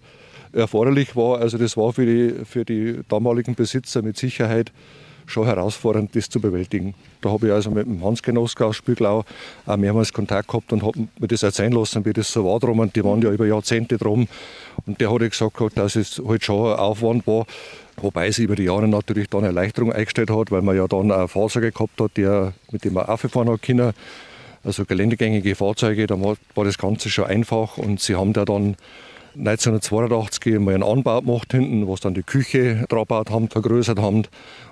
erforderlich 0.54 1.16
war. 1.16 1.40
Also 1.40 1.58
das 1.58 1.76
war 1.78 1.94
für 1.94 2.06
die, 2.06 2.46
für 2.46 2.64
die 2.64 3.00
damaligen 3.10 3.56
Besitzer 3.56 4.02
mit 4.02 4.18
Sicherheit 4.18 4.72
schon 5.28 5.46
herausfordernd, 5.46 6.16
das 6.16 6.30
zu 6.30 6.40
bewältigen. 6.40 6.94
Da 7.22 7.30
habe 7.30 7.48
ich 7.48 7.54
also 7.54 7.72
mit 7.72 7.86
dem 7.86 8.04
Hans 8.04 8.22
Genoska 8.22 8.66
aus 8.66 8.76
Spiegelau 8.76 9.24
auch 9.66 9.78
mehrmals 9.78 10.14
Kontakt 10.14 10.48
gehabt 10.48 10.72
und 10.74 10.84
habe 10.84 11.08
mir 11.20 11.28
das 11.28 11.44
erzählen 11.44 11.72
lassen, 11.72 12.06
wie 12.06 12.14
das 12.14 12.32
so 12.32 12.46
war 12.46 12.60
drum. 12.60 12.80
Und 12.80 12.96
die 12.96 13.04
waren 13.04 13.22
ja 13.22 13.32
über 13.32 13.46
Jahrzehnte 13.46 13.98
drum. 13.98 14.28
Und 14.86 15.02
der 15.02 15.12
hat 15.12 15.20
gesagt, 15.20 15.56
dass 15.76 15.96
es 15.96 16.22
halt 16.26 16.44
schon 16.44 16.72
ein 16.72 16.80
Aufwand 16.80 17.26
war. 17.28 17.46
Wobei 17.98 18.32
sie 18.32 18.44
über 18.44 18.56
die 18.56 18.64
Jahre 18.66 18.88
natürlich 18.88 19.30
dann 19.30 19.44
Erleichterung 19.44 19.94
eingestellt 19.94 20.30
hat, 20.30 20.52
weil 20.52 20.62
man 20.62 20.76
ja 20.76 20.88
dann 20.88 21.12
auch 21.12 21.30
Fahrzeuge 21.30 21.72
gehabt 21.72 22.00
hat, 22.00 22.12
die, 22.18 22.52
mit 22.72 22.84
denen 22.84 22.96
man 22.96 23.06
aufgefahren 23.06 23.50
hat 23.50 23.62
können. 23.62 23.94
Also 24.64 24.84
geländegängige 24.84 25.56
Fahrzeuge, 25.56 26.08
da 26.08 26.20
war 26.20 26.66
das 26.66 26.78
Ganze 26.78 27.10
schon 27.10 27.26
einfach. 27.26 27.78
Und 27.78 28.02
sie 28.02 28.16
haben 28.16 28.34
da 28.34 28.46
dann 28.46 28.76
1982 29.38 30.60
mal 30.60 30.74
einen 30.74 30.84
Anbau 30.84 31.22
gemacht 31.22 31.52
hinten, 31.52 31.88
was 31.88 32.00
dann 32.00 32.14
die 32.14 32.24
Küche 32.24 32.86
drauf 32.90 33.08
haben, 33.10 33.50
vergrößert 33.50 34.00
haben 34.00 34.24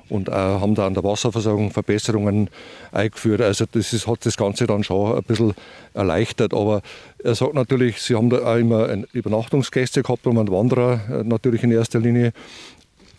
und 0.10 0.30
haben 0.30 0.76
da 0.76 0.88
an 0.88 0.94
der 0.94 1.04
Wasserversorgung 1.04 1.72
Verbesserungen 1.72 2.50
eingeführt. 2.92 3.42
Also 3.42 3.66
das 3.72 3.94
ist, 3.94 4.08
hat 4.08 4.26
das 4.26 4.38
Ganze 4.38 4.68
dann 4.68 4.84
schon 4.84 5.18
ein 5.18 5.24
bisschen 5.24 5.54
erleichtert. 5.94 6.54
Aber 6.54 6.82
er 7.24 7.36
sagt 7.36 7.54
natürlich, 7.54 8.02
sie 8.02 8.16
haben 8.16 8.30
da 8.30 8.38
auch 8.40 8.58
immer 8.58 8.90
Übernachtungsgäste 9.14 10.04
gehabt 10.04 10.28
und 10.28 10.52
Wanderer 10.52 11.00
äh, 11.10 11.24
natürlich 11.24 11.64
in 11.64 11.72
erster 11.72 12.00
Linie. 12.00 12.34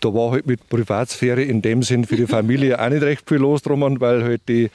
Da 0.00 0.12
war 0.12 0.32
halt 0.32 0.46
mit 0.46 0.68
Privatsphäre 0.68 1.42
in 1.42 1.62
dem 1.62 1.82
Sinn 1.82 2.04
für 2.04 2.16
die 2.16 2.26
Familie 2.26 2.80
auch 2.84 2.90
nicht 2.90 3.02
recht 3.02 3.28
viel 3.28 3.38
los 3.38 3.62
drum, 3.62 4.00
weil 4.00 4.22
halt 4.22 4.42
die 4.48 4.70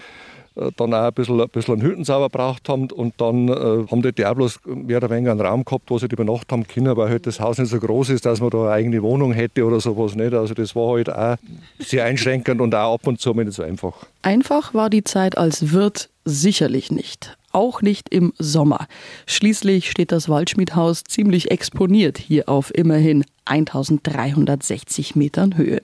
dann 0.75 0.93
auch 0.93 1.07
ein 1.07 1.13
bisschen, 1.13 1.39
ein 1.39 1.49
bisschen 1.49 1.75
einen 1.75 1.83
Hüttensauber 1.83 2.29
braucht 2.29 2.69
haben 2.69 2.91
und 2.91 3.13
dann 3.17 3.47
äh, 3.47 3.87
haben 3.89 4.01
die 4.01 4.11
bloß 4.11 4.59
mehr 4.65 4.97
oder 4.97 5.09
weniger 5.09 5.31
einen 5.31 5.41
Raum 5.41 5.65
gehabt, 5.65 5.89
wo 5.89 5.97
sie 5.97 6.07
über 6.07 6.23
Nacht 6.23 6.51
haben 6.51 6.67
können, 6.67 6.95
weil 6.95 7.09
halt 7.09 7.27
das 7.27 7.39
Haus 7.39 7.57
nicht 7.57 7.69
so 7.69 7.79
groß 7.79 8.09
ist, 8.09 8.25
dass 8.25 8.41
man 8.41 8.49
da 8.49 8.63
eine 8.63 8.71
eigene 8.71 9.01
Wohnung 9.03 9.33
hätte 9.33 9.65
oder 9.65 9.79
sowas 9.79 10.15
nicht. 10.15 10.33
Also 10.33 10.53
das 10.53 10.75
war 10.75 10.95
halt 10.95 11.09
auch 11.09 11.37
sehr 11.79 12.05
einschränkend 12.05 12.61
und 12.61 12.75
auch 12.75 12.95
ab 12.95 13.07
und 13.07 13.19
zu 13.19 13.33
nicht 13.33 13.53
so 13.53 13.63
einfach. 13.63 13.93
Einfach 14.21 14.73
war 14.73 14.89
die 14.89 15.03
Zeit 15.03 15.37
als 15.37 15.71
Wirt 15.71 16.09
sicherlich 16.25 16.91
nicht 16.91 17.35
auch 17.51 17.81
nicht 17.81 18.09
im 18.09 18.33
Sommer. 18.37 18.87
Schließlich 19.25 19.89
steht 19.89 20.11
das 20.11 20.29
Waldschmiedhaus 20.29 21.03
ziemlich 21.03 21.51
exponiert 21.51 22.17
hier 22.17 22.47
auf 22.47 22.71
immerhin 22.75 23.25
1360 23.49 25.15
Metern 25.15 25.57
Höhe. 25.57 25.81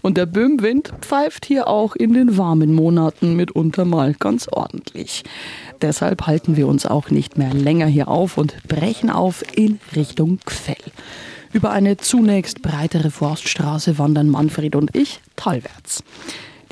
Und 0.00 0.16
der 0.16 0.26
Böhmwind 0.26 0.92
pfeift 1.00 1.46
hier 1.46 1.68
auch 1.68 1.94
in 1.94 2.14
den 2.14 2.36
warmen 2.36 2.74
Monaten 2.74 3.36
mitunter 3.36 3.84
mal 3.84 4.14
ganz 4.14 4.48
ordentlich. 4.48 5.22
Deshalb 5.80 6.26
halten 6.26 6.56
wir 6.56 6.66
uns 6.66 6.86
auch 6.86 7.10
nicht 7.10 7.38
mehr 7.38 7.52
länger 7.52 7.86
hier 7.86 8.08
auf 8.08 8.38
und 8.38 8.56
brechen 8.66 9.10
auf 9.10 9.44
in 9.56 9.80
Richtung 9.94 10.38
Gfell. 10.44 10.76
Über 11.52 11.70
eine 11.70 11.98
zunächst 11.98 12.62
breitere 12.62 13.10
Forststraße 13.10 13.98
wandern 13.98 14.28
Manfred 14.30 14.74
und 14.74 14.96
ich 14.96 15.20
talwärts. 15.36 16.02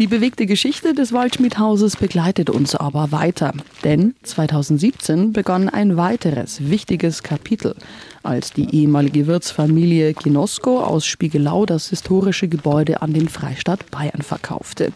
Die 0.01 0.07
bewegte 0.07 0.47
Geschichte 0.47 0.95
des 0.95 1.13
Waldschmiedhauses 1.13 1.97
begleitet 1.97 2.49
uns 2.49 2.75
aber 2.75 3.13
weiter, 3.13 3.53
denn 3.85 4.15
2017 4.23 5.35
begann 5.35 5.69
ein 5.69 5.99
weiteres 5.99 6.71
wichtiges 6.71 7.23
Kapitel, 7.23 7.75
als 8.23 8.55
die 8.55 8.75
ehemalige 8.75 9.27
Wirtsfamilie 9.27 10.15
Ginosko 10.15 10.81
aus 10.81 11.05
Spiegelau 11.05 11.67
das 11.67 11.91
historische 11.91 12.49
Gebäude 12.49 13.03
an 13.03 13.13
den 13.13 13.29
Freistaat 13.29 13.91
Bayern 13.91 14.23
verkaufte. 14.23 14.95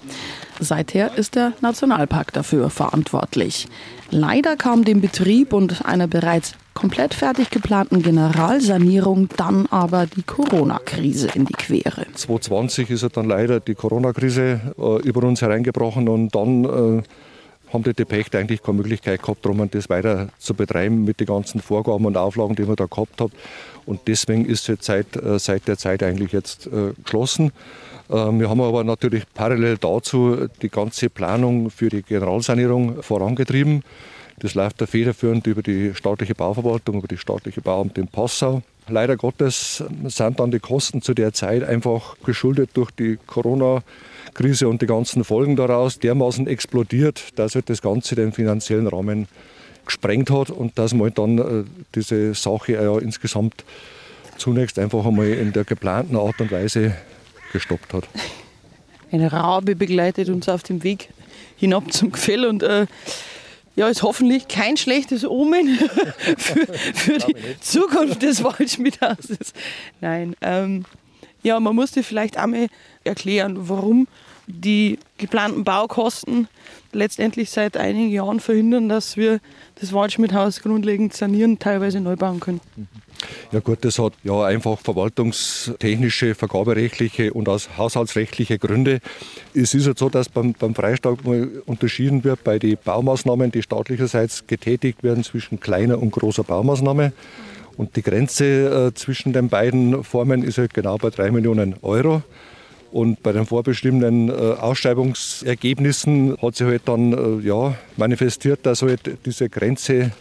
Seither 0.59 1.19
ist 1.19 1.35
der 1.35 1.53
Nationalpark 1.61 2.33
dafür 2.33 2.71
verantwortlich. 2.71 3.69
Leider 4.11 4.57
kam 4.57 4.87
dem 4.87 5.03
Betrieb 5.03 5.53
und 5.53 5.85
einer 5.85 6.07
bereits 6.07 6.55
komplett 6.74 7.14
fertig 7.14 7.50
geplanten 7.50 8.02
Generalsanierung 8.02 9.28
dann 9.37 9.66
aber 9.66 10.06
die 10.06 10.22
Corona-Krise 10.22 11.28
in 11.34 11.46
die 11.46 11.54
Quere. 11.54 12.06
2020 12.14 12.90
ist 12.90 13.02
ja 13.02 13.08
dann 13.08 13.26
leider 13.26 13.60
die 13.60 13.74
Corona-Krise 13.74 14.74
äh, 14.76 15.08
über 15.08 15.22
uns 15.26 15.40
hereingebrochen 15.40 16.08
und 16.08 16.34
dann 16.34 16.64
äh, 16.64 17.02
haben 17.72 17.82
die 17.84 17.92
Depechte 17.92 18.38
eigentlich 18.38 18.62
keine 18.62 18.78
Möglichkeit 18.78 19.22
gehabt, 19.22 19.44
darum 19.44 19.68
das 19.70 19.88
weiter 19.90 20.28
zu 20.38 20.54
betreiben 20.54 21.04
mit 21.04 21.20
den 21.20 21.26
ganzen 21.26 21.60
Vorgaben 21.60 22.06
und 22.06 22.16
Auflagen, 22.16 22.54
die 22.54 22.62
man 22.62 22.76
da 22.76 22.87
gehabt 22.87 23.20
hat. 23.20 23.30
Und 23.87 24.00
deswegen 24.06 24.46
ist 24.46 24.68
es 24.68 24.78
seit, 24.80 25.16
äh, 25.16 25.38
seit 25.38 25.66
der 25.68 25.76
Zeit 25.76 26.02
eigentlich 26.02 26.32
jetzt 26.32 26.66
äh, 26.66 26.92
geschlossen. 27.02 27.52
Ähm, 28.10 28.40
wir 28.40 28.48
haben 28.48 28.60
aber 28.60 28.84
natürlich 28.84 29.24
parallel 29.34 29.78
dazu 29.78 30.48
die 30.62 30.68
ganze 30.68 31.10
Planung 31.10 31.70
für 31.70 31.88
die 31.88 32.02
Generalsanierung 32.02 33.02
vorangetrieben. 33.02 33.82
Das 34.40 34.55
läuft 34.55 34.81
da 34.81 34.87
federführend 34.87 35.47
über 35.47 35.62
die 35.62 35.94
staatliche 35.94 36.35
Bauverwaltung, 36.35 36.99
über 36.99 37.09
die 37.09 37.18
staatliche 37.18 37.61
Bauamt 37.61 37.99
in 37.99 38.09
Passau. 38.09 38.62
Leider 38.88 39.16
Gottes 39.16 39.83
sind 40.07 40.40
dann 40.40 40.51
die 40.51 40.59
Kosten 40.59 41.01
zu 41.01 41.14
der 41.14 41.33
Zeit 41.33 41.62
einfach 41.62 42.16
geschuldet 42.25 42.70
durch 42.75 42.90
die 42.90 43.18
Corona-Krise 43.27 44.68
und 44.68 44.83
die 44.83 44.87
ganzen 44.87 45.25
Folgen 45.25 45.57
daraus 45.57 45.99
dermaßen 45.99 46.47
explodiert, 46.47 47.23
dass 47.37 47.55
halt 47.55 47.70
das 47.70 47.81
Ganze 47.81 48.14
den 48.14 48.33
finanziellen 48.33 48.87
Rahmen 48.87 49.27
gesprengt 49.87 50.31
hat 50.31 50.51
und 50.51 50.79
dass 50.79 50.92
man 50.94 51.14
dann 51.14 51.38
äh, 51.38 51.64
diese 51.94 52.35
Sache 52.35 52.73
ja 52.73 52.99
insgesamt 52.99 53.64
zunächst 54.37 54.79
einfach 54.79 55.05
einmal 55.07 55.29
in 55.29 55.53
der 55.53 55.64
geplanten 55.64 56.16
Art 56.16 56.40
und 56.40 56.51
Weise 56.51 56.94
gestoppt 57.53 57.94
hat. 57.94 58.05
Eine 59.12 59.33
Rabe 59.33 59.77
begleitet 59.77 60.29
uns 60.29 60.49
auf 60.49 60.62
dem 60.62 60.83
Weg 60.83 61.09
hinab 61.57 61.92
zum 61.92 62.12
Gefäll 62.12 62.44
und 62.47 62.62
äh, 62.62 62.87
ja, 63.76 63.88
ist 63.88 64.02
hoffentlich 64.02 64.48
kein 64.48 64.76
schlechtes 64.76 65.24
Omen 65.24 65.78
für, 66.37 66.66
für 66.94 67.18
die 67.18 67.37
Zukunft 67.60 68.22
des 68.22 68.44
Waldschmidhauses. 68.44 69.52
Nein, 70.00 70.37
ähm, 70.40 70.84
ja, 71.42 71.58
man 71.60 71.74
musste 71.74 72.02
vielleicht 72.02 72.37
einmal 72.37 72.68
erklären, 73.04 73.68
warum 73.68 74.08
die 74.46 74.98
geplanten 75.18 75.64
Baukosten 75.64 76.48
letztendlich 76.92 77.50
seit 77.50 77.76
einigen 77.76 78.10
Jahren 78.10 78.40
verhindern, 78.40 78.88
dass 78.88 79.16
wir 79.16 79.40
das 79.80 79.92
Waldschmidhaus 79.92 80.60
grundlegend 80.60 81.14
sanieren, 81.14 81.58
teilweise 81.58 82.00
neu 82.00 82.16
bauen 82.16 82.40
können. 82.40 82.60
Ja 83.52 83.60
gut, 83.60 83.84
das 83.84 83.98
hat 83.98 84.14
ja 84.22 84.44
einfach 84.44 84.78
verwaltungstechnische, 84.78 86.34
vergaberechtliche 86.34 87.32
und 87.32 87.48
aus 87.48 87.68
haushaltsrechtliche 87.76 88.58
Gründe. 88.58 89.00
Es 89.54 89.74
ist 89.74 89.87
halt 89.87 89.98
so, 89.98 90.08
dass 90.08 90.28
beim, 90.28 90.54
beim 90.54 90.74
Freistaat 90.74 91.18
unterschieden 91.66 92.24
wird 92.24 92.44
bei 92.44 92.58
den 92.58 92.76
Baumaßnahmen, 92.82 93.50
die 93.50 93.62
staatlicherseits 93.62 94.46
getätigt 94.46 95.02
werden 95.02 95.24
zwischen 95.24 95.60
kleiner 95.60 96.00
und 96.00 96.10
großer 96.10 96.44
Baumaßnahme. 96.44 97.12
Und 97.76 97.96
die 97.96 98.02
Grenze 98.02 98.88
äh, 98.88 98.94
zwischen 98.94 99.32
den 99.32 99.48
beiden 99.48 100.04
Formen 100.04 100.42
ist 100.42 100.58
halt 100.58 100.74
genau 100.74 100.96
bei 100.96 101.10
drei 101.10 101.30
Millionen 101.30 101.74
Euro. 101.82 102.22
Und 102.92 103.24
bei 103.24 103.32
den 103.32 103.44
vorbestimmten 103.44 104.28
äh, 104.28 104.32
Ausschreibungsergebnissen 104.32 106.37
hat 106.40 106.54
sich 106.54 106.66
halt 106.66 106.82
dann 106.84 107.12
äh, 107.12 107.44
ja, 107.44 107.74
manifestiert, 107.96 108.60
dass 108.62 108.82
halt 108.82 109.00
diese 109.26 109.48
Grenze 109.48 110.12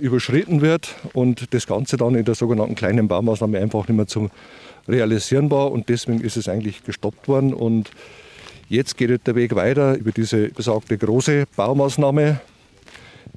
überschritten 0.00 0.60
wird 0.60 0.94
und 1.12 1.52
das 1.54 1.66
Ganze 1.66 1.96
dann 1.96 2.14
in 2.14 2.24
der 2.24 2.34
sogenannten 2.34 2.74
kleinen 2.74 3.08
Baumaßnahme 3.08 3.58
einfach 3.58 3.88
nicht 3.88 3.96
mehr 3.96 4.06
zum 4.06 4.30
Realisieren 4.88 5.50
war. 5.50 5.70
Und 5.70 5.88
deswegen 5.88 6.20
ist 6.20 6.36
es 6.36 6.48
eigentlich 6.48 6.84
gestoppt 6.84 7.28
worden. 7.28 7.52
Und 7.52 7.90
jetzt 8.68 8.96
geht 8.96 9.26
der 9.26 9.34
Weg 9.34 9.54
weiter 9.54 9.96
über 9.96 10.12
diese 10.12 10.48
besagte 10.48 10.96
große 10.98 11.44
Baumaßnahme 11.56 12.40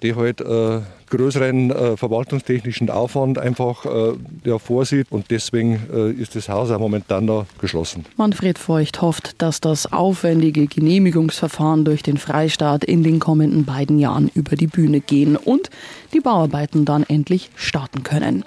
die 0.01 0.15
halt 0.15 0.41
äh, 0.41 0.79
größeren 1.09 1.71
äh, 1.71 1.97
verwaltungstechnischen 1.97 2.89
Aufwand 2.89 3.37
einfach 3.37 3.85
äh, 3.85 4.13
ja, 4.45 4.57
vorsieht. 4.57 5.07
Und 5.11 5.29
deswegen 5.29 5.79
äh, 5.93 6.11
ist 6.11 6.35
das 6.35 6.49
Haus 6.49 6.71
auch 6.71 6.79
momentan 6.79 7.27
da 7.27 7.45
geschlossen. 7.59 8.05
Manfred 8.17 8.57
Feucht 8.57 9.01
hofft, 9.01 9.41
dass 9.41 9.61
das 9.61 9.91
aufwendige 9.91 10.67
Genehmigungsverfahren 10.67 11.85
durch 11.85 12.01
den 12.01 12.17
Freistaat 12.17 12.83
in 12.83 13.03
den 13.03 13.19
kommenden 13.19 13.65
beiden 13.65 13.99
Jahren 13.99 14.31
über 14.33 14.55
die 14.55 14.67
Bühne 14.67 15.01
gehen 15.01 15.35
und 15.35 15.69
die 16.13 16.19
Bauarbeiten 16.19 16.85
dann 16.85 17.03
endlich 17.03 17.51
starten 17.55 18.03
können. 18.03 18.43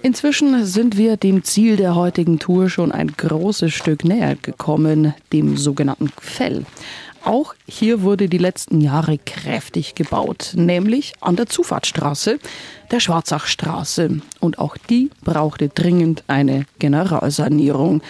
Inzwischen 0.00 0.64
sind 0.64 0.96
wir 0.96 1.16
dem 1.16 1.42
Ziel 1.42 1.76
der 1.76 1.96
heutigen 1.96 2.38
Tour 2.38 2.70
schon 2.70 2.92
ein 2.92 3.08
großes 3.16 3.74
Stück 3.74 4.04
näher 4.04 4.36
gekommen, 4.36 5.12
dem 5.32 5.56
sogenannten 5.56 6.10
Fell. 6.20 6.64
Auch 7.24 7.54
hier 7.66 8.02
wurde 8.02 8.28
die 8.28 8.38
letzten 8.38 8.80
Jahre 8.80 9.18
kräftig 9.18 9.94
gebaut, 9.94 10.52
nämlich 10.54 11.12
an 11.20 11.36
der 11.36 11.46
Zufahrtsstraße, 11.46 12.38
der 12.90 13.00
Schwarzachstraße. 13.00 14.20
Und 14.40 14.58
auch 14.58 14.76
die 14.76 15.10
brauchte 15.22 15.68
dringend 15.68 16.24
eine 16.26 16.64
Generalsanierung. 16.78 18.02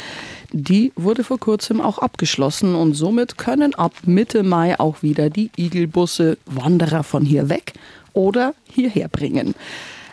Die 0.53 0.93
wurde 0.97 1.25
vor 1.25 1.39
kurzem 1.39 1.81
auch 1.81 1.99
abgeschlossen 1.99 2.75
und 2.75 2.95
somit 2.95 3.39
können 3.39 3.75
ab 3.75 3.93
Mitte 4.05 4.43
Mai 4.43 4.79
auch 4.79 5.03
wieder 5.03 5.31
die 5.31 5.51
Igelbusse 5.57 6.39
Wanderer 6.47 7.03
von 7.03 7.25
hier 7.25 7.49
weg 7.49 7.75
oder 8.13 8.55
hierher 8.71 9.09
bringen. 9.09 9.55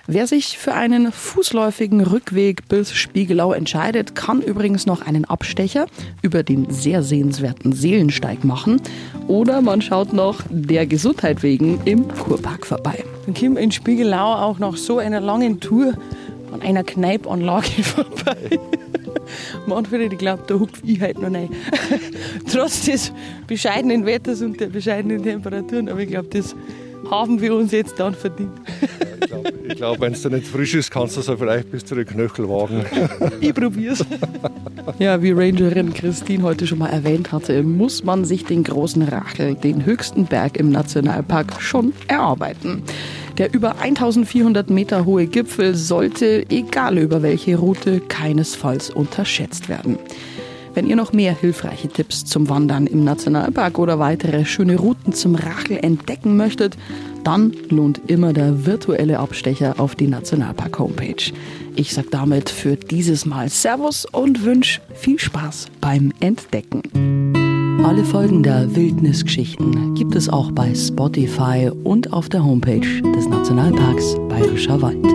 Wer 0.08 0.28
sich 0.28 0.60
für 0.60 0.74
einen 0.76 1.12
fußläufigen 1.12 2.01
Rückweg 2.01 2.68
bis 2.68 2.93
Spiegelau 2.93 3.53
entscheidet, 3.53 4.14
kann 4.14 4.39
übrigens 4.39 4.86
noch 4.86 5.01
einen 5.01 5.26
Abstecher 5.26 5.88
über 6.22 6.43
den 6.43 6.70
sehr 6.70 7.01
sehenswerten 7.01 7.74
Seelensteig 7.74 8.43
machen. 8.43 8.80
Oder 9.28 9.62
man 9.62 9.82
schaut 9.82 10.14
noch 10.14 10.43
der 10.51 10.86
Gesundheit 10.86 11.41
wegen 11.41 11.82
im 11.86 12.08
Kurpark 12.08 12.68
vorbei. 12.68 13.03
Dann 13.26 13.34
kommt 13.34 13.58
in 13.58 13.72
Spiegelau 13.72 14.36
auch 14.36 14.60
nach 14.60 14.78
so 14.78 14.99
einer 14.99 15.22
langen 15.22 15.60
Tour 15.60 15.93
an 16.53 16.62
einer 16.62 16.84
Kneipanlage 16.84 17.82
vorbei. 17.84 18.60
Manfred, 19.66 20.14
ich 20.14 20.20
glaube, 20.20 20.43
da 20.45 20.53
hupf 20.53 20.84
ich 20.86 21.01
halt 21.01 21.20
noch 21.20 21.34
rein. 21.34 21.49
Trotz 22.51 22.86
des 22.86 23.12
bescheidenen 23.47 24.06
Wetters 24.06 24.43
und 24.43 24.60
der 24.60 24.68
bescheidenen 24.68 25.24
Temperaturen, 25.24 25.89
aber 25.89 26.01
ich 26.01 26.10
glaube, 26.10 26.28
das 26.30 26.56
haben 27.10 27.41
wir 27.41 27.56
uns 27.56 27.72
jetzt 27.72 27.99
dann 27.99 28.14
verdient. 28.14 28.51
Ich 29.26 29.32
glaube, 29.32 29.52
glaub, 29.76 30.02
wenn 30.02 30.14
es 30.14 30.24
nicht 30.26 30.48
frisch 30.48 30.76
ist, 30.76 30.92
kannst 30.92 31.18
du 31.18 31.22
es 31.22 31.28
vielleicht 31.28 31.72
bis 31.72 31.86
zu 31.86 31.96
den 31.96 32.06
Knöchel 32.06 32.48
wagen. 32.48 32.86
ich 33.42 33.54
probier's. 33.54 34.06
Ja, 35.00 35.22
wie 35.22 35.32
Rangerin 35.32 35.94
Christine 35.94 36.44
heute 36.44 36.68
schon 36.68 36.78
mal 36.78 36.90
erwähnt 36.90 37.32
hatte, 37.32 37.64
muss 37.64 38.04
man 38.04 38.24
sich 38.24 38.46
den 38.46 38.64
großen 38.64 39.02
Rachel, 39.04 39.56
den 39.56 39.86
höchsten 39.86 40.26
Berg 40.26 40.58
im 40.58 40.70
Nationalpark, 40.70 41.62
schon 41.62 41.94
erarbeiten. 42.08 42.84
Der 43.38 43.54
über 43.54 43.80
1400 43.80 44.70
Meter 44.70 45.06
hohe 45.06 45.26
Gipfel 45.26 45.76
sollte, 45.76 46.46
egal 46.50 46.98
über 46.98 47.22
welche 47.22 47.58
Route, 47.58 48.00
keinesfalls 48.00 48.90
unterschätzt 48.90 49.68
werden. 49.68 49.98
Wenn 50.76 50.88
ihr 50.88 50.96
noch 50.98 51.14
mehr 51.14 51.34
hilfreiche 51.34 51.88
Tipps 51.88 52.26
zum 52.26 52.50
Wandern 52.50 52.86
im 52.86 53.04
Nationalpark 53.04 53.80
oder 53.80 53.98
weitere 53.98 54.46
schöne 54.46 54.76
Routen 54.76 55.14
zum 55.14 55.36
Rachel 55.36 55.80
entdecken 55.82 56.36
möchtet, 56.38 56.78
dann 57.26 57.54
lohnt 57.70 58.02
immer 58.08 58.32
der 58.34 58.66
virtuelle 58.66 59.20
Abstecher 59.20 59.80
auf 59.80 59.96
die 59.96 60.08
Nationalpark-Homepage. 60.08 61.34
Ich 61.76 61.94
sage 61.94 62.08
damit 62.12 62.50
für 62.50 62.76
dieses 62.76 63.26
Mal 63.26 63.50
Servus 63.50 64.06
und 64.06 64.46
wünsche 64.46 64.80
viel 64.94 65.20
Spaß 65.20 65.68
beim 65.82 66.14
Entdecken. 66.20 66.84
Alle 67.84 68.04
Folgen 68.04 68.44
der 68.44 68.76
Wildnisgeschichten 68.76 69.96
gibt 69.96 70.16
es 70.16 70.30
auch 70.30 70.52
bei 70.52 70.74
Spotify 70.74 71.70
und 71.84 72.14
auf 72.14 72.30
der 72.30 72.44
Homepage 72.44 73.02
des 73.16 73.28
Nationalparks 73.28 74.16
Bayerischer 74.30 74.82
Wald. 74.82 75.06